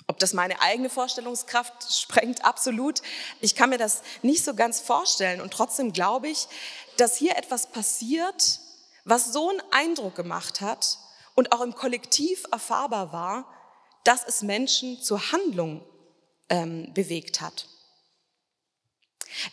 Ob 0.10 0.18
das 0.18 0.34
meine 0.34 0.60
eigene 0.60 0.90
Vorstellungskraft 0.90 1.94
sprengt, 1.94 2.44
absolut. 2.44 3.04
Ich 3.42 3.56
kann 3.56 3.70
mir 3.70 3.78
das 3.78 4.02
nicht 4.24 4.44
so 4.44 4.56
ganz 4.56 4.80
vorstellen. 4.80 5.40
Und 5.40 5.54
trotzdem 5.54 5.94
glaube 5.94 6.28
ich, 6.28 6.48
dass 6.98 7.16
hier 7.16 7.38
etwas 7.38 7.68
passiert, 7.68 8.60
was 9.06 9.32
so 9.32 9.50
einen 9.50 9.62
Eindruck 9.72 10.16
gemacht 10.16 10.62
hat, 10.62 10.98
und 11.36 11.54
auch 11.54 11.62
im 11.62 11.74
Kollektiv 11.74 12.44
erfahrbar 12.52 13.14
war, 13.14 13.46
dass 14.04 14.26
es 14.28 14.42
Menschen 14.42 15.02
zur 15.02 15.32
Handlung 15.32 15.86
ähm, 16.50 16.94
bewegt 16.94 17.40
hat. 17.40 17.70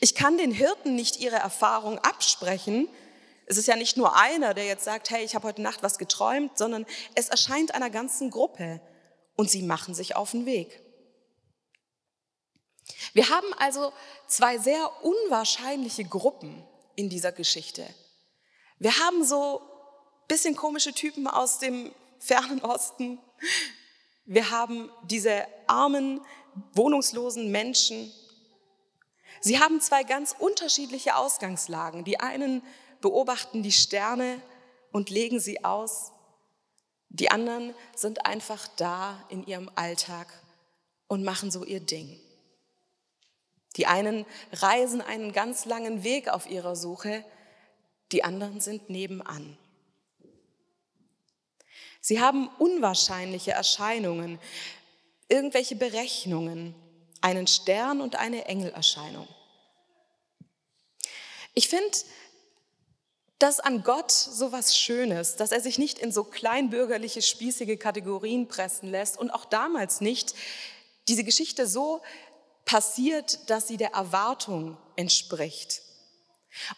Ich 0.01 0.17
kann 0.17 0.37
den 0.37 0.51
Hirten 0.51 0.97
nicht 0.97 1.21
ihre 1.21 1.37
Erfahrung 1.37 2.01
absprechen. 2.01 2.89
Es 3.47 3.57
ist 3.57 3.69
ja 3.69 3.77
nicht 3.77 3.97
nur 3.97 4.17
einer, 4.17 4.53
der 4.53 4.65
jetzt 4.65 4.83
sagt, 4.83 5.11
hey, 5.11 5.25
ich 5.25 5.37
habe 5.37 5.47
heute 5.47 5.63
Nacht 5.63 5.85
was 5.85 5.99
geträumt, 5.99 6.59
sondern 6.59 6.87
es 7.15 7.29
erscheint 7.29 7.73
einer 7.73 7.91
ganzen 7.91 8.31
Gruppe 8.31 8.81
und 9.37 9.51
sie 9.51 9.63
machen 9.63 9.95
sich 9.95 10.17
auf 10.17 10.33
den 10.33 10.47
Weg. 10.47 10.83
Wir 13.13 13.29
haben 13.29 13.53
also 13.59 13.93
zwei 14.27 14.59
sehr 14.59 14.91
unwahrscheinliche 15.05 16.05
Gruppen 16.05 16.63
in 16.95 17.09
dieser 17.09 17.33
Geschichte. 17.33 17.87
Wir 18.79 18.99
haben 18.99 19.25
so 19.25 19.63
bisschen 20.29 20.57
komische 20.57 20.93
Typen 20.93 21.27
aus 21.27 21.59
dem 21.59 21.93
fernen 22.19 22.63
Osten. 22.63 23.19
Wir 24.25 24.51
haben 24.51 24.91
diese 25.05 25.47
armen, 25.67 26.21
wohnungslosen 26.75 27.51
Menschen. 27.51 28.13
Sie 29.41 29.61
haben 29.61 29.81
zwei 29.81 30.03
ganz 30.03 30.35
unterschiedliche 30.39 31.17
Ausgangslagen. 31.17 32.05
Die 32.05 32.19
einen 32.19 32.63
beobachten 33.01 33.63
die 33.63 33.73
Sterne 33.73 34.41
und 34.93 35.11
legen 35.11 35.39
sie 35.39 35.65
aus. 35.65 36.13
Die 37.19 37.31
anderen 37.31 37.75
sind 37.95 38.27
einfach 38.27 38.69
da 38.77 39.25
in 39.31 39.47
ihrem 39.47 39.71
Alltag 39.75 40.27
und 41.09 41.25
machen 41.25 41.51
so 41.51 41.65
ihr 41.65 41.81
Ding. 41.81 42.21
Die 43.77 43.87
einen 43.87 44.27
reisen 44.53 45.01
einen 45.01 45.33
ganz 45.33 45.65
langen 45.65 46.05
Weg 46.05 46.29
auf 46.29 46.47
ihrer 46.47 46.77
Suche, 46.77 47.25
die 48.13 48.23
anderen 48.23 48.61
sind 48.61 48.91
nebenan. 48.91 49.57
Sie 52.03 52.21
haben 52.21 52.49
unwahrscheinliche 52.59 53.53
Erscheinungen, 53.53 54.39
irgendwelche 55.29 55.75
Berechnungen, 55.75 56.75
einen 57.23 57.47
Stern 57.47 58.03
und 58.03 58.17
eine 58.17 58.45
Engelerscheinung. 58.45 59.27
Ich 61.55 61.69
finde 61.69 61.97
das 63.39 63.61
an 63.61 63.83
Gott 63.83 64.11
so 64.11 64.53
was 64.53 64.77
Schönes, 64.77 65.37
dass 65.37 65.53
er 65.53 65.61
sich 65.61 65.79
nicht 65.79 65.99
in 65.99 66.11
so 66.11 66.25
kleinbürgerliche, 66.25 67.21
spießige 67.21 67.77
Kategorien 67.77 68.49
pressen 68.49 68.91
lässt 68.91 69.19
und 69.19 69.31
auch 69.31 69.45
damals 69.45 70.01
nicht 70.01 70.35
diese 71.09 71.25
Geschichte 71.25 71.67
so 71.67 72.03
passiert, 72.65 73.51
dass 73.51 73.69
sie 73.69 73.77
der 73.77 73.93
Erwartung 73.93 74.77
entspricht. 74.97 75.83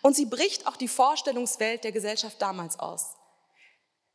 Und 0.03 0.17
sie 0.17 0.27
bricht 0.27 0.67
auch 0.67 0.77
die 0.77 0.89
Vorstellungswelt 0.89 1.85
der 1.85 1.93
Gesellschaft 1.93 2.43
damals 2.43 2.79
aus. 2.79 3.15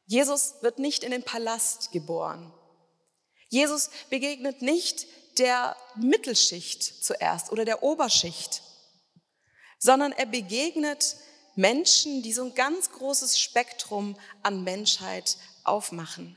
Jesus 0.05 0.55
wird 0.62 0.79
nicht 0.79 1.03
in 1.03 1.12
den 1.12 1.23
Palast 1.23 1.91
geboren. 1.91 2.53
Jesus 3.47 3.89
begegnet 4.09 4.62
nicht 4.62 5.07
der 5.38 5.75
Mittelschicht 5.95 7.03
zuerst 7.03 7.51
oder 7.51 7.65
der 7.65 7.81
Oberschicht, 7.81 8.62
sondern 9.79 10.12
er 10.12 10.25
begegnet 10.25 11.15
Menschen, 11.55 12.22
die 12.24 12.33
so 12.33 12.45
ein 12.45 12.55
ganz 12.55 12.91
großes 12.91 13.39
Spektrum 13.39 14.17
an 14.41 14.63
Menschheit 14.63 15.38
aufmachen. 15.63 16.36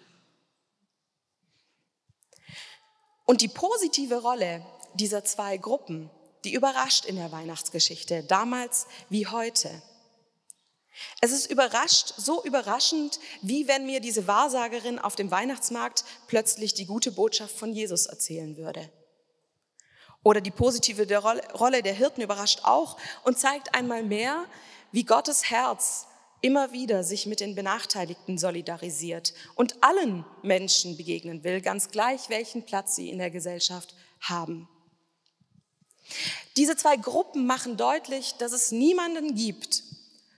Und 3.25 3.41
die 3.41 3.49
positive 3.49 4.23
Rolle 4.23 4.65
dieser 4.95 5.25
zwei 5.25 5.57
Gruppen, 5.57 6.11
die 6.45 6.53
überrascht 6.53 7.05
in 7.05 7.17
der 7.17 7.33
Weihnachtsgeschichte, 7.33 8.23
damals 8.23 8.87
wie 9.09 9.27
heute. 9.27 9.83
Es 11.21 11.33
ist 11.33 11.51
überrascht, 11.51 12.15
so 12.17 12.43
überraschend, 12.45 13.19
wie 13.43 13.69
wenn 13.69 13.85
mir 13.85 14.01
diese 14.01 14.27
Wahrsagerin 14.27 14.99
auf 14.99 15.17
dem 15.17 15.31
Weihnachtsmarkt 15.31 16.05
plötzlich 16.29 16.73
die 16.73 16.87
gute 16.87 17.13
Botschaft 17.13 17.57
von 17.57 17.73
Jesus 17.73 18.07
erzählen 18.07 18.57
würde. 18.57 18.91
Oder 20.23 20.41
die 20.41 20.51
positive 20.51 21.07
Rolle 21.55 21.83
der 21.83 21.95
Hirten 21.95 22.23
überrascht 22.23 22.61
auch 22.65 22.97
und 23.25 23.39
zeigt 23.39 23.75
einmal 23.75 24.03
mehr, 24.03 24.47
wie 24.93 25.05
Gottes 25.05 25.51
Herz 25.51 26.07
immer 26.41 26.73
wieder 26.73 27.03
sich 27.03 27.27
mit 27.27 27.41
den 27.41 27.55
Benachteiligten 27.55 28.39
solidarisiert 28.39 29.35
und 29.55 29.83
allen 29.83 30.25
Menschen 30.43 30.97
begegnen 30.97 31.45
will, 31.45 31.61
ganz 31.61 31.91
gleich, 31.91 32.29
welchen 32.29 32.65
Platz 32.65 32.95
sie 32.95 33.11
in 33.11 33.19
der 33.19 33.31
Gesellschaft 33.31 33.95
haben. 34.21 34.69
Diese 36.57 36.77
zwei 36.77 36.97
Gruppen 36.97 37.47
machen 37.47 37.77
deutlich, 37.77 38.35
dass 38.39 38.53
es 38.53 38.71
niemanden 38.71 39.35
gibt, 39.35 39.83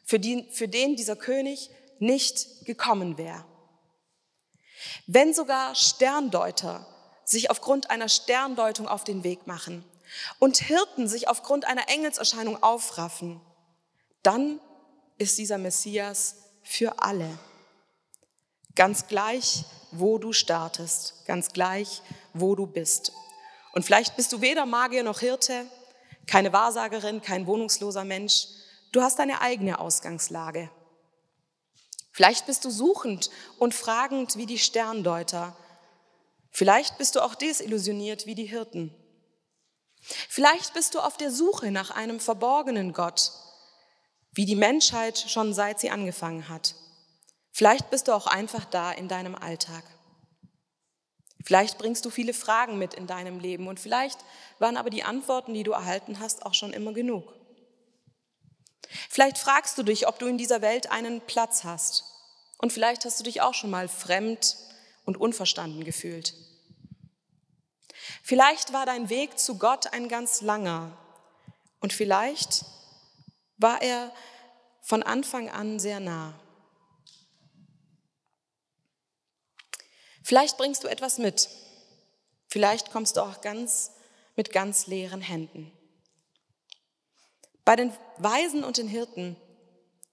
für 0.04 0.18
den, 0.18 0.50
für 0.50 0.68
den 0.68 0.96
dieser 0.96 1.16
König 1.16 1.70
nicht 1.98 2.64
gekommen 2.64 3.18
wäre. 3.18 3.44
Wenn 5.06 5.34
sogar 5.34 5.74
Sterndeuter 5.74 6.86
sich 7.24 7.50
aufgrund 7.50 7.90
einer 7.90 8.08
Sterndeutung 8.08 8.88
auf 8.88 9.04
den 9.04 9.24
Weg 9.24 9.46
machen 9.46 9.84
und 10.38 10.56
Hirten 10.56 11.08
sich 11.08 11.28
aufgrund 11.28 11.66
einer 11.66 11.88
Engelserscheinung 11.90 12.62
aufraffen, 12.62 13.40
dann 14.22 14.60
ist 15.16 15.38
dieser 15.38 15.58
Messias 15.58 16.36
für 16.62 17.00
alle. 17.02 17.38
Ganz 18.74 19.06
gleich, 19.06 19.64
wo 19.90 20.18
du 20.18 20.32
startest, 20.32 21.24
ganz 21.26 21.52
gleich, 21.52 22.02
wo 22.32 22.54
du 22.54 22.66
bist. 22.66 23.12
Und 23.72 23.84
vielleicht 23.84 24.16
bist 24.16 24.32
du 24.32 24.40
weder 24.40 24.66
Magier 24.66 25.02
noch 25.02 25.20
Hirte, 25.20 25.66
keine 26.26 26.52
Wahrsagerin, 26.52 27.22
kein 27.22 27.46
wohnungsloser 27.46 28.04
Mensch, 28.04 28.48
Du 28.92 29.02
hast 29.02 29.18
deine 29.18 29.42
eigene 29.42 29.80
Ausgangslage. 29.80 30.70
Vielleicht 32.10 32.46
bist 32.46 32.64
du 32.64 32.70
suchend 32.70 33.30
und 33.58 33.74
fragend 33.74 34.36
wie 34.36 34.46
die 34.46 34.58
Sterndeuter. 34.58 35.54
Vielleicht 36.50 36.96
bist 36.98 37.14
du 37.14 37.20
auch 37.20 37.34
desillusioniert 37.34 38.26
wie 38.26 38.34
die 38.34 38.46
Hirten. 38.46 38.94
Vielleicht 40.00 40.72
bist 40.72 40.94
du 40.94 41.00
auf 41.00 41.16
der 41.16 41.30
Suche 41.30 41.70
nach 41.70 41.90
einem 41.90 42.18
verborgenen 42.18 42.92
Gott, 42.92 43.32
wie 44.32 44.44
die 44.44 44.56
Menschheit 44.56 45.18
schon 45.18 45.54
seit 45.54 45.80
sie 45.80 45.90
angefangen 45.90 46.48
hat. 46.48 46.74
Vielleicht 47.52 47.90
bist 47.90 48.08
du 48.08 48.12
auch 48.12 48.26
einfach 48.26 48.64
da 48.64 48.92
in 48.92 49.08
deinem 49.08 49.34
Alltag. 49.34 49.84
Vielleicht 51.44 51.78
bringst 51.78 52.04
du 52.04 52.10
viele 52.10 52.34
Fragen 52.34 52.78
mit 52.78 52.94
in 52.94 53.06
deinem 53.06 53.40
Leben 53.40 53.68
und 53.68 53.80
vielleicht 53.80 54.18
waren 54.58 54.76
aber 54.76 54.90
die 54.90 55.04
Antworten, 55.04 55.54
die 55.54 55.62
du 55.62 55.72
erhalten 55.72 56.20
hast, 56.20 56.44
auch 56.44 56.54
schon 56.54 56.72
immer 56.72 56.92
genug. 56.92 57.32
Vielleicht 59.08 59.38
fragst 59.38 59.76
du 59.78 59.82
dich, 59.82 60.06
ob 60.06 60.18
du 60.18 60.26
in 60.26 60.38
dieser 60.38 60.62
Welt 60.62 60.90
einen 60.90 61.20
Platz 61.20 61.64
hast. 61.64 62.04
Und 62.58 62.72
vielleicht 62.72 63.04
hast 63.04 63.18
du 63.20 63.24
dich 63.24 63.40
auch 63.40 63.54
schon 63.54 63.70
mal 63.70 63.88
fremd 63.88 64.56
und 65.04 65.16
unverstanden 65.16 65.84
gefühlt. 65.84 66.34
Vielleicht 68.22 68.72
war 68.72 68.84
dein 68.84 69.10
Weg 69.10 69.38
zu 69.38 69.58
Gott 69.58 69.92
ein 69.92 70.08
ganz 70.08 70.40
langer. 70.40 70.96
Und 71.80 71.92
vielleicht 71.92 72.64
war 73.58 73.82
er 73.82 74.12
von 74.80 75.02
Anfang 75.02 75.48
an 75.50 75.78
sehr 75.78 76.00
nah. 76.00 76.38
Vielleicht 80.22 80.56
bringst 80.56 80.84
du 80.84 80.88
etwas 80.88 81.18
mit. 81.18 81.48
Vielleicht 82.48 82.90
kommst 82.90 83.16
du 83.16 83.22
auch 83.22 83.40
ganz 83.40 83.92
mit 84.36 84.52
ganz 84.52 84.86
leeren 84.86 85.20
Händen. 85.20 85.72
Bei 87.64 87.76
den 87.76 87.92
Weisen 88.16 88.64
und 88.64 88.78
den 88.78 88.88
Hirten 88.88 89.36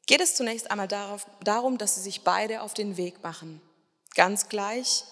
geht 0.08 0.22
es 0.22 0.36
zunächst 0.36 0.70
einmal 0.72 0.88
darauf, 0.88 1.26
darum, 1.44 1.78
dass 1.78 1.96
sie 1.96 2.02
sich 2.02 2.24
beide 2.24 2.62
auf 2.62 2.74
den 2.74 2.98
Weg 2.98 3.24
machen. 3.24 3.62
Ganz 4.14 4.50
gleich, 4.50 5.04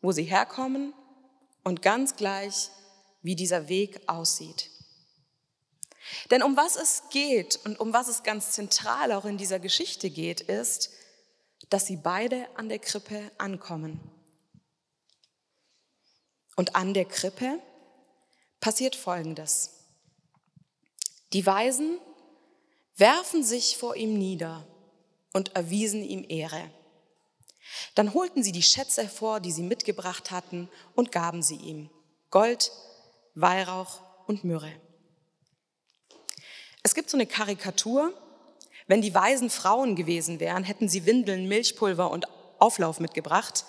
wo 0.00 0.12
sie 0.12 0.24
herkommen 0.24 0.92
und 1.64 1.82
ganz 1.82 2.16
gleich, 2.16 2.70
wie 3.22 3.36
dieser 3.36 3.68
Weg 3.68 4.00
aussieht. 4.06 4.70
Denn 6.30 6.42
um 6.42 6.56
was 6.56 6.76
es 6.76 7.02
geht 7.10 7.58
und 7.64 7.80
um 7.80 7.92
was 7.92 8.08
es 8.08 8.22
ganz 8.22 8.52
zentral 8.52 9.12
auch 9.12 9.24
in 9.24 9.38
dieser 9.38 9.58
Geschichte 9.58 10.10
geht, 10.10 10.40
ist, 10.40 10.90
dass 11.70 11.86
sie 11.86 11.96
beide 11.96 12.48
an 12.56 12.68
der 12.68 12.78
Krippe 12.78 13.30
ankommen. 13.38 14.00
Und 16.56 16.74
an 16.76 16.94
der 16.94 17.04
Krippe 17.04 17.60
passiert 18.60 18.96
Folgendes. 18.96 19.70
Die 21.32 21.44
Weisen 21.44 21.98
werfen 22.96 23.44
sich 23.44 23.76
vor 23.76 23.96
ihm 23.96 24.18
nieder 24.18 24.66
und 25.32 25.54
erwiesen 25.54 26.02
ihm 26.02 26.24
Ehre. 26.28 26.70
Dann 27.94 28.14
holten 28.14 28.42
sie 28.42 28.52
die 28.52 28.62
Schätze 28.62 29.02
hervor, 29.02 29.40
die 29.40 29.52
sie 29.52 29.62
mitgebracht 29.62 30.30
hatten, 30.30 30.70
und 30.94 31.12
gaben 31.12 31.42
sie 31.42 31.56
ihm. 31.56 31.90
Gold, 32.30 32.72
Weihrauch 33.34 34.02
und 34.26 34.42
Myrrhe. 34.42 34.72
Es 36.82 36.94
gibt 36.94 37.10
so 37.10 37.16
eine 37.16 37.26
Karikatur, 37.26 38.12
wenn 38.86 39.02
die 39.02 39.14
weisen 39.14 39.50
Frauen 39.50 39.96
gewesen 39.96 40.40
wären, 40.40 40.64
hätten 40.64 40.88
sie 40.88 41.06
Windeln, 41.06 41.46
Milchpulver 41.46 42.10
und 42.10 42.26
Auflauf 42.58 43.00
mitgebracht. 43.00 43.64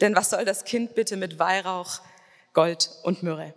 Denn 0.00 0.14
was 0.14 0.30
soll 0.30 0.44
das 0.44 0.64
Kind 0.64 0.94
bitte 0.94 1.16
mit 1.16 1.38
Weihrauch, 1.38 2.00
Gold 2.52 2.90
und 3.02 3.22
Myrrhe? 3.22 3.54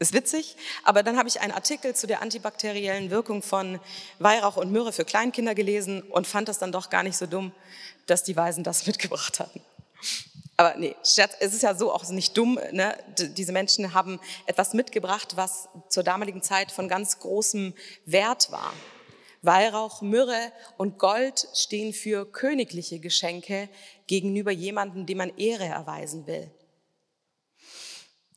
Ist 0.00 0.12
witzig, 0.12 0.56
aber 0.84 1.02
dann 1.02 1.16
habe 1.16 1.28
ich 1.28 1.40
einen 1.40 1.52
Artikel 1.52 1.94
zu 1.94 2.06
der 2.06 2.22
antibakteriellen 2.22 3.10
Wirkung 3.10 3.42
von 3.42 3.80
Weihrauch 4.20 4.56
und 4.56 4.70
Myrrhe 4.70 4.92
für 4.92 5.04
Kleinkinder 5.04 5.56
gelesen 5.56 6.02
und 6.02 6.26
fand 6.26 6.48
das 6.48 6.58
dann 6.58 6.70
doch 6.70 6.88
gar 6.88 7.02
nicht 7.02 7.16
so 7.16 7.26
dumm, 7.26 7.52
dass 8.06 8.22
die 8.22 8.36
Weisen 8.36 8.62
das 8.62 8.86
mitgebracht 8.86 9.40
hatten. 9.40 9.60
Aber 10.58 10.76
nee, 10.76 10.96
Scherz, 11.04 11.36
es 11.38 11.54
ist 11.54 11.62
ja 11.62 11.72
so 11.76 11.92
auch 11.92 12.06
nicht 12.08 12.36
dumm. 12.36 12.58
Ne? 12.72 12.98
Diese 13.16 13.52
Menschen 13.52 13.94
haben 13.94 14.18
etwas 14.44 14.74
mitgebracht, 14.74 15.36
was 15.36 15.68
zur 15.88 16.02
damaligen 16.02 16.42
Zeit 16.42 16.72
von 16.72 16.88
ganz 16.88 17.20
großem 17.20 17.74
Wert 18.06 18.50
war. 18.50 18.72
Weihrauch, 19.40 20.02
Myrrhe 20.02 20.52
und 20.76 20.98
Gold 20.98 21.46
stehen 21.54 21.92
für 21.92 22.26
königliche 22.26 22.98
Geschenke 22.98 23.68
gegenüber 24.08 24.50
jemandem, 24.50 25.06
dem 25.06 25.18
man 25.18 25.36
Ehre 25.36 25.66
erweisen 25.66 26.26
will. 26.26 26.50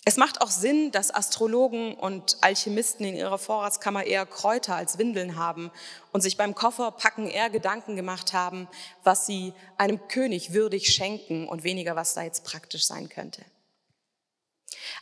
Es 0.03 0.17
macht 0.17 0.41
auch 0.41 0.49
Sinn, 0.49 0.91
dass 0.91 1.13
Astrologen 1.13 1.93
und 1.93 2.37
Alchemisten 2.41 3.05
in 3.05 3.15
ihrer 3.15 3.37
Vorratskammer 3.37 4.03
eher 4.03 4.25
Kräuter 4.25 4.75
als 4.75 4.97
Windeln 4.97 5.35
haben 5.35 5.71
und 6.11 6.21
sich 6.21 6.37
beim 6.37 6.55
Kofferpacken 6.55 7.27
eher 7.27 7.51
Gedanken 7.51 7.95
gemacht 7.95 8.33
haben, 8.33 8.67
was 9.03 9.27
sie 9.27 9.53
einem 9.77 10.07
König 10.07 10.53
würdig 10.53 10.91
schenken 10.91 11.47
und 11.47 11.63
weniger, 11.63 11.95
was 11.95 12.15
da 12.15 12.23
jetzt 12.23 12.43
praktisch 12.45 12.85
sein 12.87 13.09
könnte. 13.09 13.45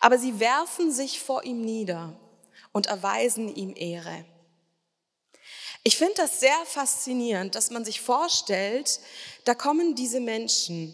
Aber 0.02 0.18
sie 0.18 0.42
werfen 0.42 0.92
sich 0.92 1.22
vor 1.22 1.46
ihm 1.46 1.62
nieder 1.62 2.20
und 2.74 2.88
erweisen 2.88 3.48
ihm 3.48 3.74
Ehre. 3.78 4.26
Ich 5.84 5.96
finde 5.96 6.16
das 6.18 6.42
sehr 6.42 6.66
faszinierend, 6.66 7.56
dass 7.56 7.72
man 7.72 7.86
sich 7.86 8.02
vorstellt, 8.02 9.00
da 9.46 9.56
kommen 9.56 9.96
diese 9.96 10.20
Menschen 10.20 10.94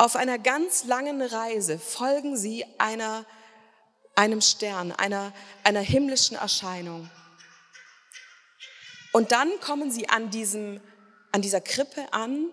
auf 0.00 0.16
einer 0.16 0.38
ganz 0.38 0.84
langen 0.84 1.20
Reise, 1.20 1.78
folgen 1.78 2.34
sie 2.34 2.64
einer, 2.78 3.26
einem 4.14 4.40
Stern, 4.40 4.92
einer, 4.92 5.34
einer 5.62 5.80
himmlischen 5.80 6.38
Erscheinung. 6.38 7.10
Und 9.12 9.30
dann 9.30 9.60
kommen 9.60 9.90
sie 9.90 10.08
an, 10.08 10.30
diesem, 10.30 10.80
an 11.32 11.42
dieser 11.42 11.60
Krippe 11.60 12.14
an 12.14 12.50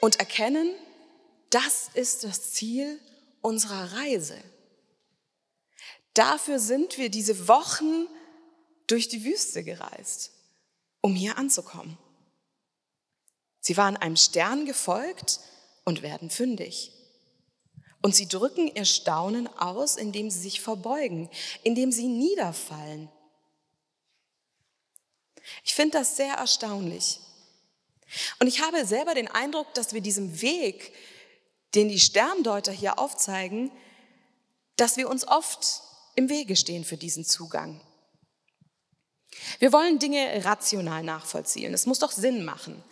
und 0.00 0.20
erkennen, 0.20 0.74
das 1.50 1.90
ist 1.92 2.24
das 2.24 2.52
Ziel 2.52 2.98
unserer 3.42 3.92
Reise. 3.92 4.42
Dafür 6.14 6.58
sind 6.58 6.96
wir 6.96 7.10
diese 7.10 7.46
Wochen 7.46 8.06
durch 8.86 9.08
die 9.08 9.22
Wüste 9.22 9.62
gereist, 9.62 10.30
um 11.02 11.14
hier 11.14 11.36
anzukommen. 11.36 11.98
Sie 13.60 13.76
waren 13.76 13.98
einem 13.98 14.16
Stern 14.16 14.64
gefolgt 14.64 15.40
und 15.84 16.02
werden 16.02 16.30
fündig. 16.30 16.92
Und 18.02 18.16
sie 18.16 18.28
drücken 18.28 18.68
ihr 18.74 18.84
Staunen 18.84 19.46
aus, 19.58 19.96
indem 19.96 20.30
sie 20.30 20.40
sich 20.40 20.60
verbeugen, 20.60 21.30
indem 21.62 21.92
sie 21.92 22.08
niederfallen. 22.08 23.08
Ich 25.64 25.74
finde 25.74 25.98
das 25.98 26.16
sehr 26.16 26.34
erstaunlich. 26.34 27.20
Und 28.40 28.46
ich 28.46 28.60
habe 28.60 28.84
selber 28.84 29.14
den 29.14 29.28
Eindruck, 29.28 29.72
dass 29.74 29.94
wir 29.94 30.00
diesem 30.00 30.42
Weg, 30.42 30.92
den 31.74 31.88
die 31.88 32.00
Sterndeuter 32.00 32.72
hier 32.72 32.98
aufzeigen, 32.98 33.70
dass 34.76 34.96
wir 34.96 35.08
uns 35.08 35.26
oft 35.26 35.82
im 36.14 36.28
Wege 36.28 36.56
stehen 36.56 36.84
für 36.84 36.96
diesen 36.96 37.24
Zugang. 37.24 37.80
Wir 39.58 39.72
wollen 39.72 39.98
Dinge 39.98 40.44
rational 40.44 41.02
nachvollziehen. 41.02 41.72
Es 41.72 41.86
muss 41.86 42.00
doch 42.00 42.12
Sinn 42.12 42.44
machen. 42.44 42.82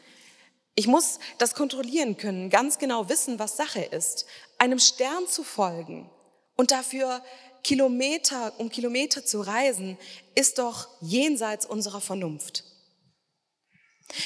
Ich 0.80 0.86
muss 0.86 1.18
das 1.36 1.54
kontrollieren 1.54 2.16
können, 2.16 2.48
ganz 2.48 2.78
genau 2.78 3.10
wissen, 3.10 3.38
was 3.38 3.58
Sache 3.58 3.82
ist. 3.82 4.24
Einem 4.56 4.78
Stern 4.78 5.26
zu 5.28 5.44
folgen 5.44 6.08
und 6.56 6.70
dafür 6.70 7.22
Kilometer 7.62 8.54
um 8.56 8.70
Kilometer 8.70 9.22
zu 9.22 9.42
reisen, 9.42 9.98
ist 10.34 10.56
doch 10.56 10.88
jenseits 11.02 11.66
unserer 11.66 12.00
Vernunft. 12.00 12.64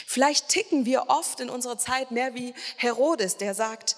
Vielleicht 0.06 0.48
ticken 0.48 0.86
wir 0.86 1.06
oft 1.08 1.40
in 1.40 1.50
unserer 1.50 1.76
Zeit 1.76 2.12
mehr 2.12 2.36
wie 2.36 2.54
Herodes, 2.76 3.36
der 3.36 3.54
sagt, 3.56 3.96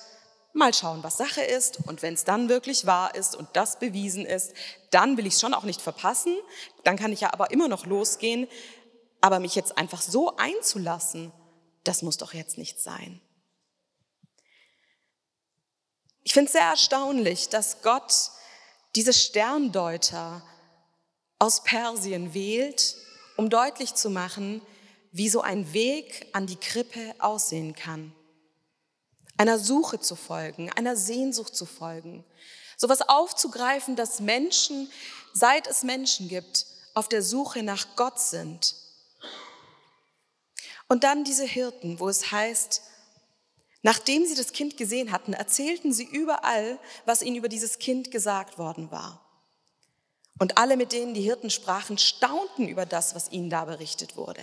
mal 0.55 0.73
schauen, 0.73 1.03
was 1.03 1.19
Sache 1.19 1.42
ist 1.42 1.87
und 1.87 2.01
wenn 2.01 2.14
es 2.14 2.25
dann 2.25 2.49
wirklich 2.49 2.87
wahr 2.87 3.14
ist 3.14 3.37
und 3.37 3.51
das 3.53 3.79
bewiesen 3.79 4.25
ist, 4.25 4.55
dann 4.90 5.19
will 5.19 5.27
ich 5.27 5.35
es 5.35 5.42
schon 5.42 5.53
auch 5.53 5.64
nicht 5.64 5.83
verpassen, 5.83 6.35
dann 6.85 6.97
kann 6.97 7.12
ich 7.12 7.21
ja 7.21 7.35
aber 7.35 7.51
immer 7.51 7.69
noch 7.69 7.85
losgehen, 7.85 8.49
aber 9.21 9.40
mich 9.40 9.55
jetzt 9.55 9.77
einfach 9.77 10.01
so 10.01 10.37
einzulassen, 10.37 11.33
das 11.87 12.03
muss 12.03 12.16
doch 12.16 12.35
jetzt 12.35 12.59
nicht 12.59 12.81
sein. 12.81 13.20
Ich 16.22 16.33
finde 16.33 16.46
es 16.46 16.53
sehr 16.53 16.62
erstaunlich, 16.62 17.49
dass 17.49 17.83
Gott 17.83 18.31
diese 18.94 19.12
Sterndeuter 19.12 20.42
aus 21.38 21.62
Persien 21.62 22.35
wählt, 22.35 22.96
um 23.37 23.51
deutlich 23.51 23.94
zu 23.94 24.11
machen, 24.11 24.62
wie 25.12 25.29
so 25.29 25.40
ein 25.40 25.72
Weg 25.72 26.27
an 26.33 26.46
die 26.46 26.57
Krippe 26.57 27.14
aussehen 27.18 27.75
kann 27.75 28.12
einer 29.37 29.59
Suche 29.59 30.01
zu 30.01 30.16
folgen, 30.16 30.70
einer 30.72 30.96
Sehnsucht 30.96 31.55
zu 31.55 31.66
folgen. 31.66 32.25
Sowas 32.77 33.03
aufzugreifen, 33.03 33.96
dass 33.96 34.20
Menschen, 34.20 34.90
seit 35.33 35.66
es 35.66 35.83
Menschen 35.83 36.29
gibt, 36.29 36.66
auf 36.94 37.09
der 37.09 37.22
Suche 37.22 37.62
nach 37.62 37.96
Gott 37.96 38.20
sind. 38.20 38.75
Und 40.88 41.05
dann 41.05 41.25
diese 41.25 41.44
Hirten, 41.44 41.99
wo 42.01 42.09
es 42.09 42.31
heißt, 42.31 42.83
nachdem 43.83 44.25
sie 44.25 44.35
das 44.35 44.53
Kind 44.53 44.77
gesehen 44.77 45.12
hatten, 45.12 45.33
erzählten 45.33 45.92
sie 45.92 46.05
überall, 46.05 46.79
was 47.05 47.22
ihnen 47.22 47.37
über 47.37 47.49
dieses 47.49 47.79
Kind 47.79 48.11
gesagt 48.11 48.59
worden 48.59 48.90
war. 48.90 49.22
Und 50.38 50.59
alle, 50.59 50.77
mit 50.77 50.92
denen 50.92 51.14
die 51.14 51.22
Hirten 51.22 51.51
sprachen, 51.51 51.99
staunten 51.99 52.68
über 52.68 52.87
das, 52.87 53.14
was 53.14 53.33
ihnen 53.33 53.51
da 53.51 53.64
berichtet 53.64 54.16
wurde. 54.16 54.42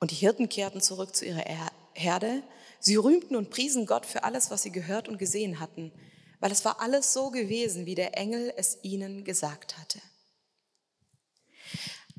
Und 0.00 0.10
die 0.10 0.16
Hirten 0.16 0.48
kehrten 0.48 0.80
zurück 0.80 1.14
zu 1.14 1.24
ihrer 1.24 1.44
Herde 1.92 2.42
Sie 2.84 2.96
rühmten 2.96 3.34
und 3.34 3.48
priesen 3.48 3.86
Gott 3.86 4.04
für 4.04 4.24
alles, 4.24 4.50
was 4.50 4.62
sie 4.62 4.70
gehört 4.70 5.08
und 5.08 5.16
gesehen 5.16 5.58
hatten, 5.58 5.90
weil 6.38 6.52
es 6.52 6.66
war 6.66 6.82
alles 6.82 7.14
so 7.14 7.30
gewesen, 7.30 7.86
wie 7.86 7.94
der 7.94 8.18
Engel 8.18 8.52
es 8.58 8.78
ihnen 8.82 9.24
gesagt 9.24 9.78
hatte. 9.78 10.02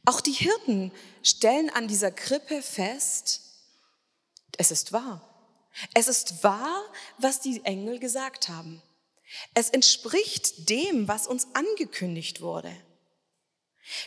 Auch 0.06 0.22
die 0.22 0.32
Hirten 0.32 0.92
stellen 1.24 1.70
an 1.70 1.88
dieser 1.88 2.12
Krippe 2.12 2.62
fest, 2.62 3.42
es 4.58 4.72
ist 4.72 4.94
wahr. 4.94 5.22
Es 5.94 6.08
ist 6.08 6.44
wahr, 6.44 6.82
was 7.18 7.42
die 7.42 7.64
Engel 7.66 8.00
gesagt 8.00 8.48
haben. 8.48 8.82
Es 9.54 9.70
entspricht 9.70 10.70
dem, 10.70 11.08
was 11.08 11.28
uns 11.28 11.48
angekündigt 11.54 12.42
wurde. 12.42 12.74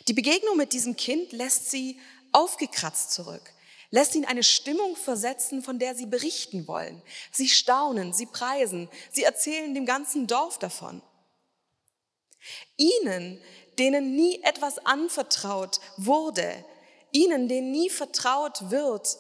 Die 0.07 0.15
Begegnung 0.15 0.57
mit 0.57 0.73
diesem 0.73 0.97
Kind 0.97 1.33
lässt 1.33 1.71
sie 1.71 2.01
aufgekratzt 2.33 3.13
zurück 3.13 3.53
lässt 3.91 4.15
ihn 4.15 4.25
eine 4.25 4.43
Stimmung 4.43 4.97
versetzen, 4.97 5.63
von 5.63 5.79
der 5.79 5.95
sie 5.95 6.07
berichten 6.07 6.67
wollen. 6.69 7.03
Sie 7.33 7.49
staunen, 7.49 8.13
sie 8.13 8.27
preisen, 8.27 8.89
sie 9.11 9.23
erzählen 9.23 9.75
dem 9.75 9.87
ganzen 9.87 10.27
Dorf 10.27 10.59
davon. 10.59 11.03
Ihnen, 12.77 13.41
denen 13.79 14.15
nie 14.15 14.43
etwas 14.43 14.79
anvertraut 14.79 15.81
wurde, 15.97 16.65
ihnen, 17.13 17.49
denen 17.49 17.71
nie 17.71 17.91
vertraut 17.91 18.71
wird, 18.71 19.17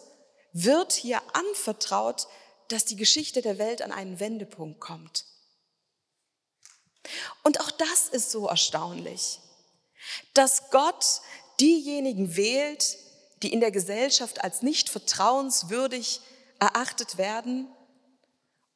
wird 0.52 0.92
hier 0.92 1.20
anvertraut, 1.34 2.26
dass 2.68 2.84
die 2.84 2.96
Geschichte 2.96 3.42
der 3.42 3.58
Welt 3.58 3.82
an 3.82 3.92
einen 3.92 4.20
Wendepunkt 4.20 4.80
kommt. 4.80 5.24
Und 7.42 7.60
auch 7.60 7.70
das 7.70 8.08
ist 8.08 8.30
so 8.30 8.46
erstaunlich, 8.46 9.40
dass 10.34 10.70
Gott 10.70 11.20
diejenigen 11.60 12.36
wählt, 12.36 12.98
die 13.42 13.52
in 13.52 13.60
der 13.60 13.70
Gesellschaft 13.70 14.42
als 14.42 14.62
nicht 14.62 14.88
vertrauenswürdig 14.88 16.20
erachtet 16.58 17.18
werden, 17.18 17.68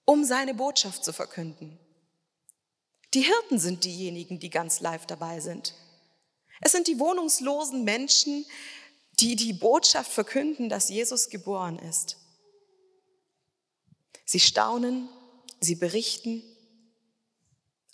um 0.05 0.25
seine 0.25 0.55
Botschaft 0.55 1.05
zu 1.05 1.13
verkünden. 1.13 1.79
Die 3.15 3.23
Hirten 3.23 3.59
sind 3.59 3.85
diejenigen, 3.85 4.39
die 4.39 4.51
ganz 4.51 4.81
live 4.81 5.07
dabei 5.07 5.41
sind. 5.41 5.75
Es 6.61 6.73
sind 6.73 6.87
die 6.87 6.99
wohnungslosen 6.99 7.85
Menschen, 7.85 8.47
die 9.21 9.37
die 9.37 9.53
Botschaft 9.53 10.11
verkünden, 10.11 10.69
dass 10.69 10.89
Jesus 10.89 11.29
geboren 11.29 11.79
ist. 11.79 12.17
Sie 14.25 14.41
staunen, 14.41 15.09
sie 15.61 15.75
berichten, 15.75 16.43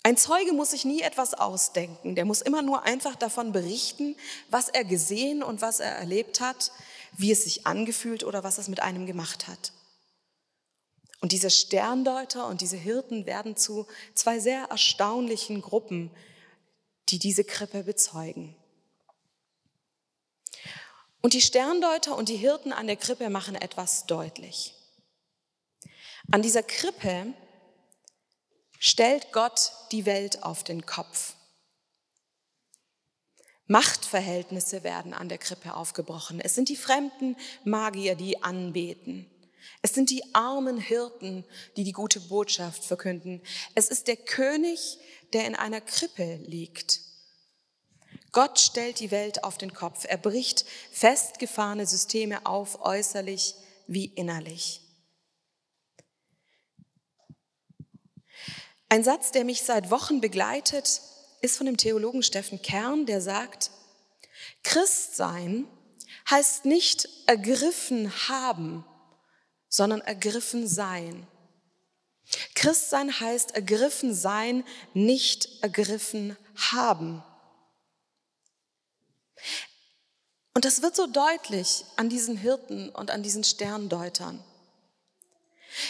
ein 0.01 0.15
Zeuge 0.15 0.53
muss 0.53 0.71
sich 0.71 0.85
nie 0.85 1.01
etwas 1.01 1.33
ausdenken, 1.33 2.15
der 2.15 2.23
muss 2.23 2.41
immer 2.41 2.61
nur 2.61 2.83
einfach 2.83 3.15
davon 3.15 3.51
berichten, 3.51 4.15
was 4.49 4.69
er 4.69 4.85
gesehen 4.85 5.43
und 5.43 5.61
was 5.61 5.81
er 5.81 5.91
erlebt 5.91 6.39
hat, 6.39 6.71
wie 7.17 7.31
es 7.31 7.43
sich 7.43 7.67
angefühlt 7.67 8.23
oder 8.23 8.43
was 8.43 8.57
es 8.57 8.69
mit 8.69 8.81
einem 8.81 9.05
gemacht 9.05 9.47
hat. 9.47 9.73
Und 11.21 11.31
diese 11.31 11.49
Sterndeuter 11.49 12.47
und 12.47 12.61
diese 12.61 12.77
Hirten 12.77 13.25
werden 13.25 13.57
zu 13.57 13.87
zwei 14.15 14.39
sehr 14.39 14.65
erstaunlichen 14.65 15.61
Gruppen, 15.61 16.11
die 17.09 17.19
diese 17.19 17.43
Krippe 17.43 17.83
bezeugen. 17.83 18.55
Und 21.21 21.33
die 21.33 21.41
Sterndeuter 21.41 22.15
und 22.15 22.29
die 22.29 22.37
Hirten 22.37 22.71
an 22.71 22.87
der 22.87 22.95
Krippe 22.95 23.29
machen 23.29 23.55
etwas 23.55 24.05
deutlich. 24.05 24.73
An 26.31 26.41
dieser 26.41 26.63
Krippe 26.63 27.33
stellt 28.77 29.33
Gott 29.33 29.73
die 29.91 30.05
Welt 30.05 30.43
auf 30.43 30.63
den 30.63 30.85
Kopf. 30.85 31.33
Machtverhältnisse 33.67 34.83
werden 34.83 35.13
an 35.13 35.29
der 35.29 35.37
Krippe 35.37 35.75
aufgebrochen. 35.75 36.39
Es 36.39 36.55
sind 36.55 36.69
die 36.69 36.75
fremden 36.75 37.35
Magier, 37.65 38.15
die 38.15 38.41
anbeten. 38.41 39.29
Es 39.81 39.93
sind 39.93 40.09
die 40.09 40.23
armen 40.35 40.77
Hirten, 40.77 41.45
die 41.77 41.83
die 41.83 41.93
gute 41.93 42.19
Botschaft 42.19 42.83
verkünden. 42.83 43.41
Es 43.75 43.87
ist 43.87 44.07
der 44.07 44.17
König, 44.17 44.99
der 45.33 45.45
in 45.45 45.55
einer 45.55 45.79
Krippe 45.79 46.35
liegt. 46.45 46.99
Gott 48.31 48.59
stellt 48.59 48.99
die 48.99 49.11
Welt 49.11 49.43
auf 49.43 49.57
den 49.57 49.73
Kopf. 49.73 50.05
Er 50.07 50.17
bricht 50.17 50.65
festgefahrene 50.91 51.87
Systeme 51.87 52.45
auf, 52.45 52.81
äußerlich 52.81 53.55
wie 53.87 54.05
innerlich. 54.05 54.81
Ein 58.89 59.03
Satz, 59.03 59.31
der 59.31 59.45
mich 59.45 59.63
seit 59.63 59.91
Wochen 59.91 60.19
begleitet, 60.19 61.01
ist 61.41 61.57
von 61.57 61.65
dem 61.65 61.77
Theologen 61.77 62.23
Steffen 62.23 62.61
Kern, 62.61 63.05
der 63.05 63.21
sagt, 63.21 63.71
Christsein 64.63 65.67
heißt 66.29 66.65
nicht 66.65 67.07
ergriffen 67.27 68.11
haben, 68.27 68.83
sondern 69.69 70.01
ergriffen 70.01 70.67
sein. 70.67 71.27
Christsein 72.55 73.19
heißt 73.19 73.51
ergriffen 73.51 74.13
sein, 74.13 74.63
nicht 74.93 75.63
ergriffen 75.63 76.35
haben. 76.55 77.23
Und 80.53 80.65
das 80.65 80.81
wird 80.81 80.95
so 80.95 81.07
deutlich 81.07 81.85
an 81.95 82.09
diesen 82.09 82.35
Hirten 82.35 82.89
und 82.89 83.11
an 83.11 83.23
diesen 83.23 83.43
Sterndeutern. 83.43 84.43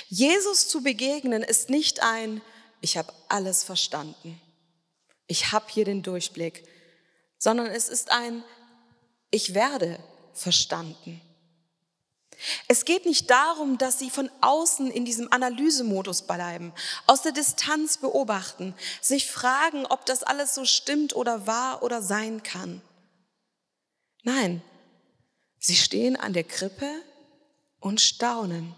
Jesus 0.09 0.67
zu 0.67 0.83
begegnen 0.83 1.41
ist 1.41 1.69
nicht 1.69 2.03
ein, 2.03 2.41
ich 2.81 2.97
habe 2.97 3.11
alles 3.29 3.63
verstanden, 3.63 4.39
ich 5.27 5.51
habe 5.51 5.65
hier 5.69 5.85
den 5.85 6.03
Durchblick, 6.03 6.67
sondern 7.37 7.67
es 7.67 7.89
ist 7.89 8.11
ein, 8.11 8.43
ich 9.31 9.53
werde 9.53 9.99
verstanden. 10.33 11.21
Es 12.67 12.85
geht 12.85 13.05
nicht 13.05 13.29
darum, 13.29 13.77
dass 13.77 13.99
sie 13.99 14.09
von 14.09 14.29
außen 14.41 14.89
in 14.91 15.05
diesem 15.05 15.31
Analysemodus 15.31 16.21
bleiben, 16.21 16.73
aus 17.05 17.21
der 17.21 17.31
Distanz 17.31 17.97
beobachten, 17.97 18.75
sich 19.01 19.29
fragen, 19.29 19.85
ob 19.85 20.05
das 20.05 20.23
alles 20.23 20.55
so 20.55 20.65
stimmt 20.65 21.15
oder 21.15 21.47
wahr 21.47 21.83
oder 21.83 22.01
sein 22.01 22.43
kann. 22.43 22.81
Nein, 24.23 24.61
sie 25.59 25.75
stehen 25.75 26.15
an 26.15 26.33
der 26.33 26.43
Krippe 26.43 26.89
und 27.79 28.01
staunen. 28.01 28.75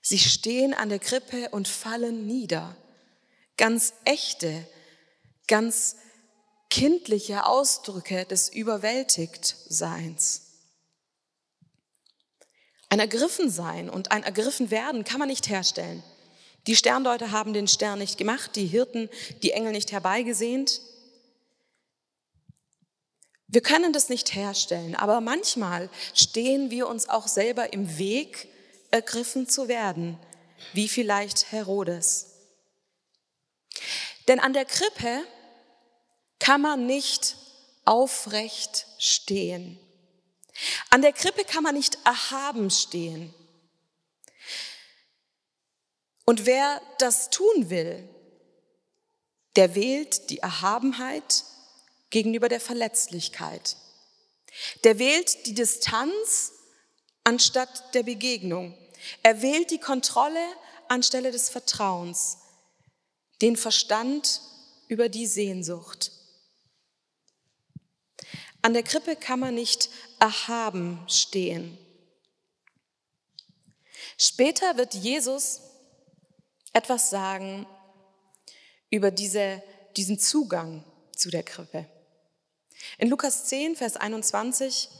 Sie 0.00 0.18
stehen 0.18 0.74
an 0.74 0.88
der 0.88 0.98
Krippe 0.98 1.50
und 1.50 1.68
fallen 1.68 2.26
nieder. 2.26 2.76
Ganz 3.56 3.92
echte, 4.04 4.66
ganz 5.46 5.96
kindliche 6.70 7.46
Ausdrücke 7.46 8.24
des 8.24 8.48
Überwältigtseins. 8.48 10.51
Ein 12.92 13.00
Ergriffensein 13.00 13.88
und 13.88 14.12
ein 14.12 14.22
Ergriffenwerden 14.22 15.04
kann 15.04 15.18
man 15.18 15.28
nicht 15.28 15.48
herstellen. 15.48 16.04
Die 16.66 16.76
Sterndeuter 16.76 17.30
haben 17.30 17.54
den 17.54 17.66
Stern 17.66 18.00
nicht 18.00 18.18
gemacht, 18.18 18.54
die 18.54 18.66
Hirten 18.66 19.08
die 19.42 19.52
Engel 19.52 19.72
nicht 19.72 19.92
herbeigesehnt. 19.92 20.82
Wir 23.48 23.62
können 23.62 23.94
das 23.94 24.10
nicht 24.10 24.34
herstellen, 24.34 24.94
aber 24.94 25.22
manchmal 25.22 25.88
stehen 26.12 26.70
wir 26.70 26.86
uns 26.86 27.08
auch 27.08 27.28
selber 27.28 27.72
im 27.72 27.96
Weg, 27.96 28.48
ergriffen 28.90 29.48
zu 29.48 29.68
werden, 29.68 30.18
wie 30.74 30.86
vielleicht 30.86 31.50
Herodes. 31.50 32.26
Denn 34.28 34.38
an 34.38 34.52
der 34.52 34.66
Krippe 34.66 35.24
kann 36.38 36.60
man 36.60 36.84
nicht 36.84 37.36
aufrecht 37.86 38.86
stehen. 38.98 39.80
An 40.90 41.02
der 41.02 41.12
Krippe 41.12 41.44
kann 41.44 41.62
man 41.62 41.74
nicht 41.74 41.98
erhaben 42.04 42.70
stehen. 42.70 43.34
Und 46.24 46.46
wer 46.46 46.80
das 46.98 47.30
tun 47.30 47.70
will, 47.70 48.08
der 49.56 49.74
wählt 49.74 50.30
die 50.30 50.38
Erhabenheit 50.38 51.44
gegenüber 52.10 52.48
der 52.48 52.60
Verletzlichkeit. 52.60 53.76
Der 54.84 54.98
wählt 54.98 55.46
die 55.46 55.54
Distanz 55.54 56.52
anstatt 57.24 57.94
der 57.94 58.02
Begegnung. 58.02 58.76
Er 59.22 59.42
wählt 59.42 59.70
die 59.70 59.80
Kontrolle 59.80 60.44
anstelle 60.88 61.32
des 61.32 61.48
Vertrauens, 61.48 62.38
den 63.40 63.56
Verstand 63.56 64.40
über 64.88 65.08
die 65.08 65.26
Sehnsucht. 65.26 66.12
An 68.60 68.74
der 68.74 68.84
Krippe 68.84 69.16
kann 69.16 69.40
man 69.40 69.54
nicht 69.54 69.88
erhaben 70.22 71.04
stehen. 71.08 71.76
Später 74.16 74.76
wird 74.76 74.94
Jesus 74.94 75.62
etwas 76.72 77.10
sagen 77.10 77.66
über 78.88 79.10
diese, 79.10 79.60
diesen 79.96 80.20
Zugang 80.20 80.84
zu 81.16 81.28
der 81.28 81.42
Krippe. 81.42 81.86
In 82.98 83.08
Lukas 83.08 83.46
10, 83.46 83.74
Vers 83.74 83.96
21 83.96 84.90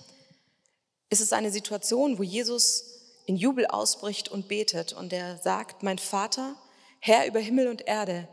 ist 1.09 1.21
es 1.21 1.33
eine 1.33 1.53
Situation, 1.53 2.19
wo 2.19 2.25
Jesus 2.25 2.83
in 3.27 3.37
Jubel 3.37 3.67
ausbricht 3.67 4.29
und 4.29 4.49
betet 4.49 4.93
und 4.93 5.13
er 5.13 5.39
sagt, 5.39 5.85
mein 5.85 5.99
Vater, 5.99 6.57
Herr 6.99 7.29
über 7.29 7.39
Himmel 7.39 7.69
und 7.69 7.87
Erde, 7.87 8.27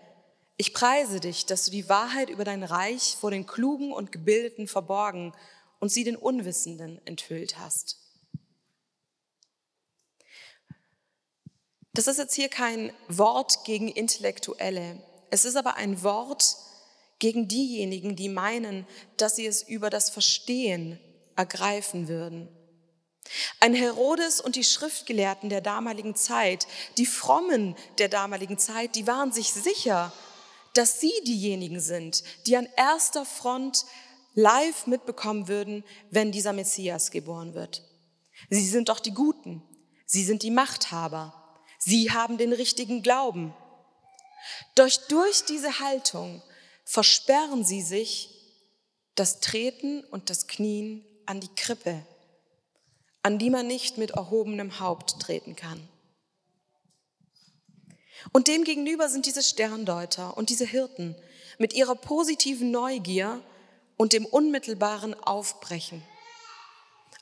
ich 0.58 0.74
preise 0.74 1.20
dich, 1.20 1.46
dass 1.46 1.66
du 1.66 1.72
die 1.72 1.88
Wahrheit 1.88 2.32
über 2.32 2.46
dein 2.46 2.64
Reich 2.64 3.16
vor 3.16 3.30
den 3.30 3.46
Klugen 3.46 3.94
und 3.94 4.12
Gebildeten 4.12 4.68
verborgen 4.68 5.36
und 5.80 5.90
sie 5.90 6.04
den 6.04 6.16
Unwissenden 6.16 7.00
enthüllt 7.06 7.58
hast. 7.58 7.98
Das 11.94 12.08
ist 12.08 12.18
jetzt 12.18 12.36
hier 12.36 12.50
kein 12.50 12.94
Wort 13.08 13.66
gegen 13.66 13.90
Intellektuelle. 13.90 15.04
Es 15.32 15.46
ist 15.46 15.56
aber 15.56 15.76
ein 15.76 16.04
Wort 16.04 16.56
gegen 17.20 17.48
diejenigen, 17.48 18.16
die 18.16 18.30
meinen, 18.30 18.88
dass 19.18 19.36
sie 19.36 19.46
es 19.46 19.62
über 19.62 19.90
das 19.90 20.10
Verstehen 20.10 21.00
ergreifen 21.36 22.08
würden. 22.08 22.48
Ein 23.60 23.74
Herodes 23.74 24.42
und 24.42 24.56
die 24.56 24.64
Schriftgelehrten 24.64 25.50
der 25.50 25.62
damaligen 25.62 26.16
Zeit, 26.16 26.68
die 26.98 27.06
Frommen 27.06 27.76
der 27.98 28.10
damaligen 28.10 28.58
Zeit, 28.58 28.96
die 28.96 29.06
waren 29.06 29.32
sich 29.32 29.52
sicher, 29.52 30.12
dass 30.74 31.00
sie 31.00 31.14
diejenigen 31.26 31.80
sind, 31.80 32.24
die 32.48 32.56
an 32.56 32.68
erster 32.78 33.26
Front 33.26 33.86
live 34.34 34.88
mitbekommen 34.88 35.48
würden, 35.48 35.84
wenn 36.10 36.32
dieser 36.32 36.54
Messias 36.54 37.12
geboren 37.12 37.54
wird. 37.54 37.84
Sie 38.50 38.68
sind 38.68 38.90
doch 38.90 39.00
die 39.00 39.14
Guten. 39.14 39.62
Sie 40.06 40.24
sind 40.24 40.44
die 40.44 40.52
Machthaber. 40.52 41.34
Sie 41.78 42.12
haben 42.12 42.38
den 42.38 42.54
richtigen 42.54 43.02
Glauben. 43.04 43.54
Doch 44.76 44.90
durch 45.08 45.44
diese 45.46 45.80
Haltung 45.80 46.42
versperren 46.86 47.64
sie 47.64 47.82
sich 47.82 48.36
das 49.16 49.40
Treten 49.40 50.04
und 50.06 50.30
das 50.30 50.48
Knien 50.48 51.06
an 51.26 51.40
die 51.40 51.54
Krippe, 51.56 52.06
an 53.22 53.38
die 53.38 53.50
man 53.50 53.68
nicht 53.68 53.98
mit 53.98 54.12
erhobenem 54.12 54.80
Haupt 54.80 55.20
treten 55.20 55.56
kann. 55.56 55.88
Und 58.32 58.48
demgegenüber 58.48 59.10
sind 59.10 59.26
diese 59.26 59.44
Sterndeuter 59.44 60.36
und 60.38 60.50
diese 60.50 60.66
Hirten 60.66 61.16
mit 61.58 61.74
ihrer 61.74 61.96
positiven 61.96 62.72
Neugier 62.72 63.42
und 64.00 64.14
dem 64.14 64.26
unmittelbaren 64.26 65.14
Aufbrechen. 65.14 66.02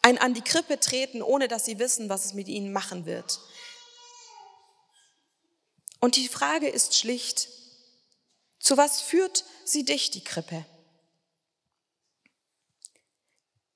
Ein 0.03 0.19
an 0.19 0.35
die 0.35 0.43
Krippe 0.43 0.79
treten, 0.79 1.23
ohne 1.23 1.47
dass 1.47 1.65
sie 1.65 1.79
wissen, 1.79 2.07
was 2.07 2.25
es 2.25 2.33
mit 2.35 2.47
ihnen 2.47 2.71
machen 2.71 3.07
wird. 3.07 3.39
Und 5.99 6.17
die 6.17 6.27
Frage 6.27 6.69
ist 6.69 6.95
schlicht, 6.95 7.49
zu 8.59 8.77
was 8.77 9.01
führt 9.01 9.43
sie 9.65 9.85
dich, 9.85 10.11
die 10.11 10.23
Krippe? 10.23 10.67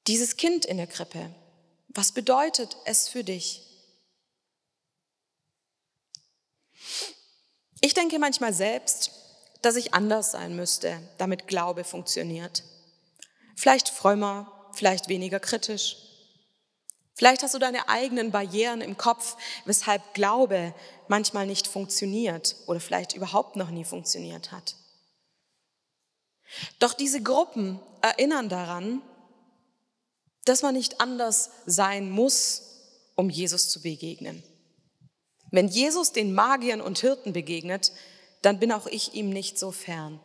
Dieses 0.05 0.37
Kind 0.37 0.65
in 0.65 0.77
der 0.77 0.85
Krippe, 0.85 1.33
was 1.87 2.11
bedeutet 2.11 2.77
es 2.85 3.07
für 3.07 3.23
dich? 3.23 3.63
Ich 7.81 7.95
denke 7.95 8.19
manchmal 8.19 8.53
selbst, 8.53 9.09
dass 9.63 9.75
ich 9.75 9.95
anders 9.95 10.29
sein 10.29 10.55
müsste, 10.55 11.01
damit 11.17 11.47
Glaube 11.47 11.83
funktioniert. 11.83 12.63
Vielleicht 13.61 13.89
frömmer, 13.89 14.51
vielleicht 14.73 15.07
weniger 15.07 15.39
kritisch. 15.39 15.95
Vielleicht 17.13 17.43
hast 17.43 17.53
du 17.53 17.59
deine 17.59 17.89
eigenen 17.89 18.31
Barrieren 18.31 18.81
im 18.81 18.97
Kopf, 18.97 19.37
weshalb 19.65 20.15
Glaube 20.15 20.73
manchmal 21.07 21.45
nicht 21.45 21.67
funktioniert 21.67 22.55
oder 22.65 22.79
vielleicht 22.79 23.13
überhaupt 23.13 23.57
noch 23.57 23.69
nie 23.69 23.85
funktioniert 23.85 24.51
hat. 24.51 24.77
Doch 26.79 26.95
diese 26.95 27.21
Gruppen 27.21 27.79
erinnern 28.01 28.49
daran, 28.49 29.03
dass 30.45 30.63
man 30.63 30.73
nicht 30.73 30.99
anders 30.99 31.51
sein 31.67 32.09
muss, 32.09 32.63
um 33.15 33.29
Jesus 33.29 33.69
zu 33.69 33.83
begegnen. 33.83 34.41
Wenn 35.51 35.67
Jesus 35.67 36.13
den 36.13 36.33
Magiern 36.33 36.81
und 36.81 36.97
Hirten 36.97 37.31
begegnet, 37.31 37.91
dann 38.41 38.57
bin 38.57 38.71
auch 38.71 38.87
ich 38.87 39.13
ihm 39.13 39.29
nicht 39.29 39.59
so 39.59 39.71
fern. 39.71 40.19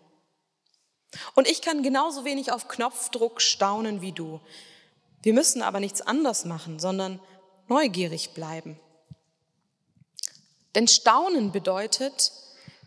Und 1.34 1.48
ich 1.48 1.62
kann 1.62 1.82
genauso 1.82 2.24
wenig 2.24 2.52
auf 2.52 2.68
Knopfdruck 2.68 3.40
staunen 3.40 4.00
wie 4.00 4.12
du. 4.12 4.40
Wir 5.22 5.32
müssen 5.32 5.62
aber 5.62 5.80
nichts 5.80 6.02
anders 6.02 6.44
machen, 6.44 6.78
sondern 6.78 7.20
neugierig 7.68 8.34
bleiben. 8.34 8.78
Denn 10.74 10.88
Staunen 10.88 11.52
bedeutet, 11.52 12.32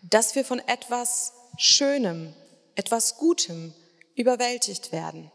dass 0.04 0.36
wir 0.36 0.46
von 0.46 0.60
etwas 0.60 1.34
Schönem, 1.58 2.34
etwas 2.76 3.18
Gutem 3.18 3.74
überwältigt 4.16 4.92
werden. 4.92 5.32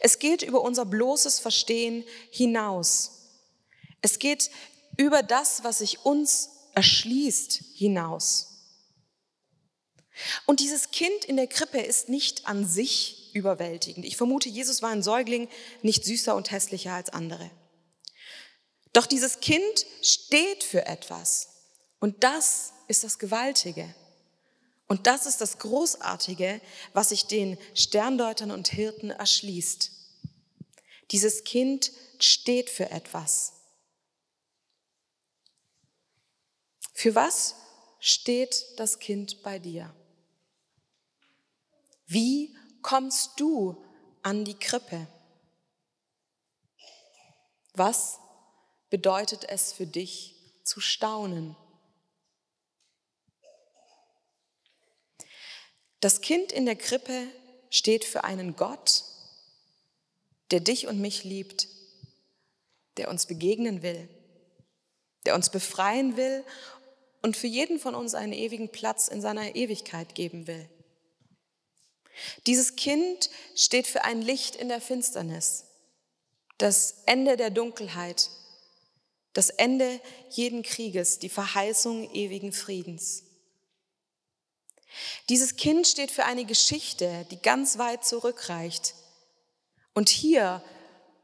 Es 0.00 0.18
geht 0.18 0.42
über 0.42 0.62
unser 0.62 0.84
bloßes 0.84 1.38
Verstehen 1.38 2.04
hinaus. 2.30 3.12
Es 4.02 4.18
geht 4.18 4.50
über 4.96 5.22
das, 5.22 5.64
was 5.64 5.78
sich 5.78 6.04
uns 6.04 6.50
erschließt, 6.74 7.62
hinaus. 7.74 8.57
Und 10.46 10.60
dieses 10.60 10.90
Kind 10.90 11.24
in 11.24 11.36
der 11.36 11.46
Krippe 11.46 11.80
ist 11.80 12.08
nicht 12.08 12.46
an 12.46 12.66
sich 12.66 13.30
überwältigend. 13.34 14.04
Ich 14.04 14.16
vermute, 14.16 14.48
Jesus 14.48 14.82
war 14.82 14.90
ein 14.90 15.02
Säugling, 15.02 15.48
nicht 15.82 16.04
süßer 16.04 16.34
und 16.34 16.50
hässlicher 16.50 16.92
als 16.92 17.10
andere. 17.10 17.50
Doch 18.92 19.06
dieses 19.06 19.40
Kind 19.40 19.86
steht 20.02 20.64
für 20.64 20.86
etwas. 20.86 21.48
Und 22.00 22.24
das 22.24 22.72
ist 22.88 23.04
das 23.04 23.18
Gewaltige. 23.18 23.94
Und 24.86 25.06
das 25.06 25.26
ist 25.26 25.40
das 25.40 25.58
Großartige, 25.58 26.60
was 26.94 27.10
sich 27.10 27.26
den 27.26 27.58
Sterndeutern 27.74 28.50
und 28.50 28.68
Hirten 28.68 29.10
erschließt. 29.10 29.92
Dieses 31.10 31.44
Kind 31.44 31.92
steht 32.18 32.70
für 32.70 32.90
etwas. 32.90 33.52
Für 36.94 37.14
was 37.14 37.54
steht 38.00 38.64
das 38.76 38.98
Kind 38.98 39.42
bei 39.42 39.58
dir? 39.58 39.94
Wie 42.08 42.56
kommst 42.80 43.38
du 43.38 43.84
an 44.22 44.46
die 44.46 44.58
Krippe? 44.58 45.06
Was 47.74 48.18
bedeutet 48.88 49.44
es 49.48 49.72
für 49.72 49.86
dich 49.86 50.34
zu 50.64 50.80
staunen? 50.80 51.54
Das 56.00 56.22
Kind 56.22 56.50
in 56.50 56.64
der 56.64 56.76
Krippe 56.76 57.28
steht 57.70 58.04
für 58.06 58.24
einen 58.24 58.56
Gott, 58.56 59.04
der 60.50 60.60
dich 60.60 60.86
und 60.86 61.00
mich 61.00 61.24
liebt, 61.24 61.68
der 62.96 63.10
uns 63.10 63.26
begegnen 63.26 63.82
will, 63.82 64.08
der 65.26 65.34
uns 65.34 65.50
befreien 65.50 66.16
will 66.16 66.42
und 67.20 67.36
für 67.36 67.48
jeden 67.48 67.78
von 67.78 67.94
uns 67.94 68.14
einen 68.14 68.32
ewigen 68.32 68.70
Platz 68.70 69.08
in 69.08 69.20
seiner 69.20 69.54
Ewigkeit 69.54 70.14
geben 70.14 70.46
will. 70.46 70.70
Dieses 72.46 72.76
Kind 72.76 73.30
steht 73.54 73.86
für 73.86 74.04
ein 74.04 74.22
Licht 74.22 74.56
in 74.56 74.68
der 74.68 74.80
Finsternis, 74.80 75.64
das 76.58 77.02
Ende 77.06 77.36
der 77.36 77.50
Dunkelheit, 77.50 78.30
das 79.32 79.50
Ende 79.50 80.00
jeden 80.30 80.62
Krieges, 80.62 81.18
die 81.18 81.28
Verheißung 81.28 82.12
ewigen 82.12 82.52
Friedens. 82.52 83.24
Dieses 85.28 85.56
Kind 85.56 85.86
steht 85.86 86.10
für 86.10 86.24
eine 86.24 86.44
Geschichte, 86.44 87.26
die 87.30 87.40
ganz 87.40 87.78
weit 87.78 88.04
zurückreicht 88.04 88.94
und 89.94 90.08
hier 90.08 90.62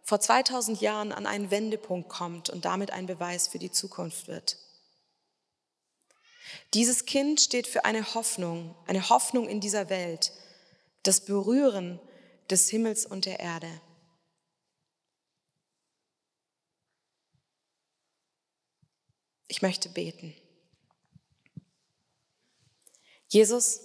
vor 0.02 0.20
2000 0.20 0.80
Jahren 0.80 1.12
an 1.12 1.26
einen 1.26 1.50
Wendepunkt 1.50 2.08
kommt 2.08 2.50
und 2.50 2.66
damit 2.66 2.90
ein 2.90 3.06
Beweis 3.06 3.48
für 3.48 3.58
die 3.58 3.70
Zukunft 3.70 4.28
wird. 4.28 4.58
Dieses 6.74 7.06
Kind 7.06 7.40
steht 7.40 7.66
für 7.66 7.84
eine 7.84 8.14
Hoffnung, 8.14 8.74
eine 8.86 9.08
Hoffnung 9.08 9.48
in 9.48 9.60
dieser 9.60 9.88
Welt, 9.88 10.32
das 11.04 11.24
Berühren 11.24 12.00
des 12.50 12.68
Himmels 12.68 13.06
und 13.06 13.26
der 13.26 13.40
Erde. 13.40 13.80
Ich 19.46 19.62
möchte 19.62 19.88
beten. 19.88 20.34
Jesus, 23.28 23.80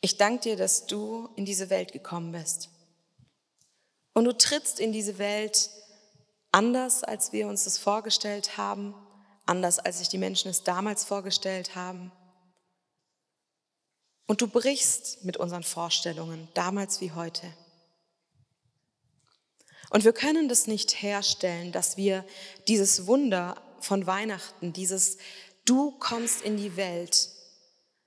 ich 0.00 0.18
danke 0.18 0.42
dir, 0.42 0.56
dass 0.56 0.86
du 0.86 1.30
in 1.36 1.44
diese 1.46 1.70
Welt 1.70 1.92
gekommen 1.92 2.32
bist. 2.32 2.68
Und 4.12 4.24
du 4.24 4.36
trittst 4.36 4.80
in 4.80 4.92
diese 4.92 5.18
Welt 5.18 5.70
anders, 6.52 7.02
als 7.04 7.32
wir 7.32 7.48
uns 7.48 7.64
das 7.64 7.78
vorgestellt 7.78 8.56
haben, 8.56 8.94
anders, 9.46 9.78
als 9.78 9.98
sich 9.98 10.08
die 10.08 10.18
Menschen 10.18 10.50
es 10.50 10.62
damals 10.62 11.04
vorgestellt 11.04 11.74
haben. 11.74 12.12
Und 14.26 14.40
du 14.40 14.46
brichst 14.48 15.24
mit 15.24 15.36
unseren 15.36 15.62
Vorstellungen, 15.62 16.48
damals 16.54 17.00
wie 17.00 17.12
heute. 17.12 17.52
Und 19.90 20.04
wir 20.04 20.12
können 20.12 20.48
das 20.48 20.66
nicht 20.66 21.02
herstellen, 21.02 21.72
dass 21.72 21.96
wir 21.96 22.24
dieses 22.66 23.06
Wunder 23.06 23.62
von 23.80 24.06
Weihnachten, 24.06 24.72
dieses 24.72 25.18
Du 25.66 25.92
kommst 25.92 26.42
in 26.42 26.56
die 26.56 26.76
Welt, 26.76 27.30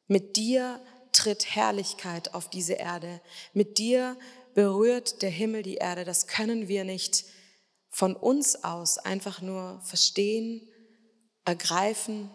mit 0.08 0.36
dir 0.38 0.82
tritt 1.12 1.56
Herrlichkeit 1.56 2.34
auf 2.34 2.50
diese 2.50 2.74
Erde, 2.74 3.22
mit 3.54 3.78
dir 3.78 4.18
berührt 4.54 5.22
der 5.22 5.30
Himmel 5.30 5.64
die 5.64 5.76
Erde, 5.76 6.04
das 6.04 6.28
können 6.28 6.68
wir 6.68 6.84
nicht 6.84 7.26
von 7.90 8.16
uns 8.16 8.64
aus 8.64 8.98
einfach 8.98 9.42
nur 9.42 9.82
verstehen, 9.82 10.68
ergreifen 11.46 12.30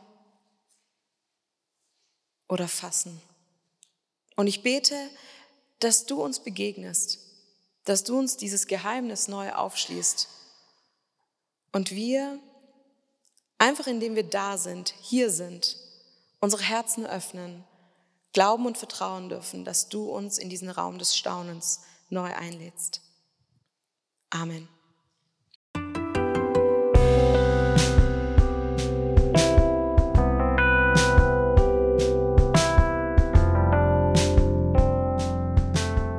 oder 2.49 2.67
fassen. 2.67 3.21
Und 4.37 4.47
ich 4.47 4.63
bete, 4.63 5.11
dass 5.79 6.07
du 6.07 6.23
uns 6.23 6.41
begegnest, 6.41 7.19
dass 7.85 8.05
du 8.05 8.19
uns 8.19 8.37
dieses 8.37 8.67
Geheimnis 8.67 9.29
neu 9.29 9.53
aufschließt 9.53 10.29
und 11.73 11.91
wir 11.91 12.39
einfach 13.59 13.87
indem 13.87 14.17
wir 14.17 14.25
da 14.25 14.59
sind, 14.59 14.95
hier 15.01 15.31
sind, 15.31 15.77
unsere 16.41 16.63
Herzen 16.63 17.07
öffnen, 17.07 17.65
glauben 18.33 18.67
und 18.67 18.77
vertrauen 18.79 19.29
dürfen, 19.29 19.65
dass 19.65 19.89
du 19.89 20.11
uns 20.11 20.39
in 20.39 20.49
diesen 20.49 20.69
Raum 20.69 20.99
des 20.99 21.17
Staunens 21.17 21.81
neu 22.09 22.35
einlädst. 22.35 23.01
Amen. 24.31 24.69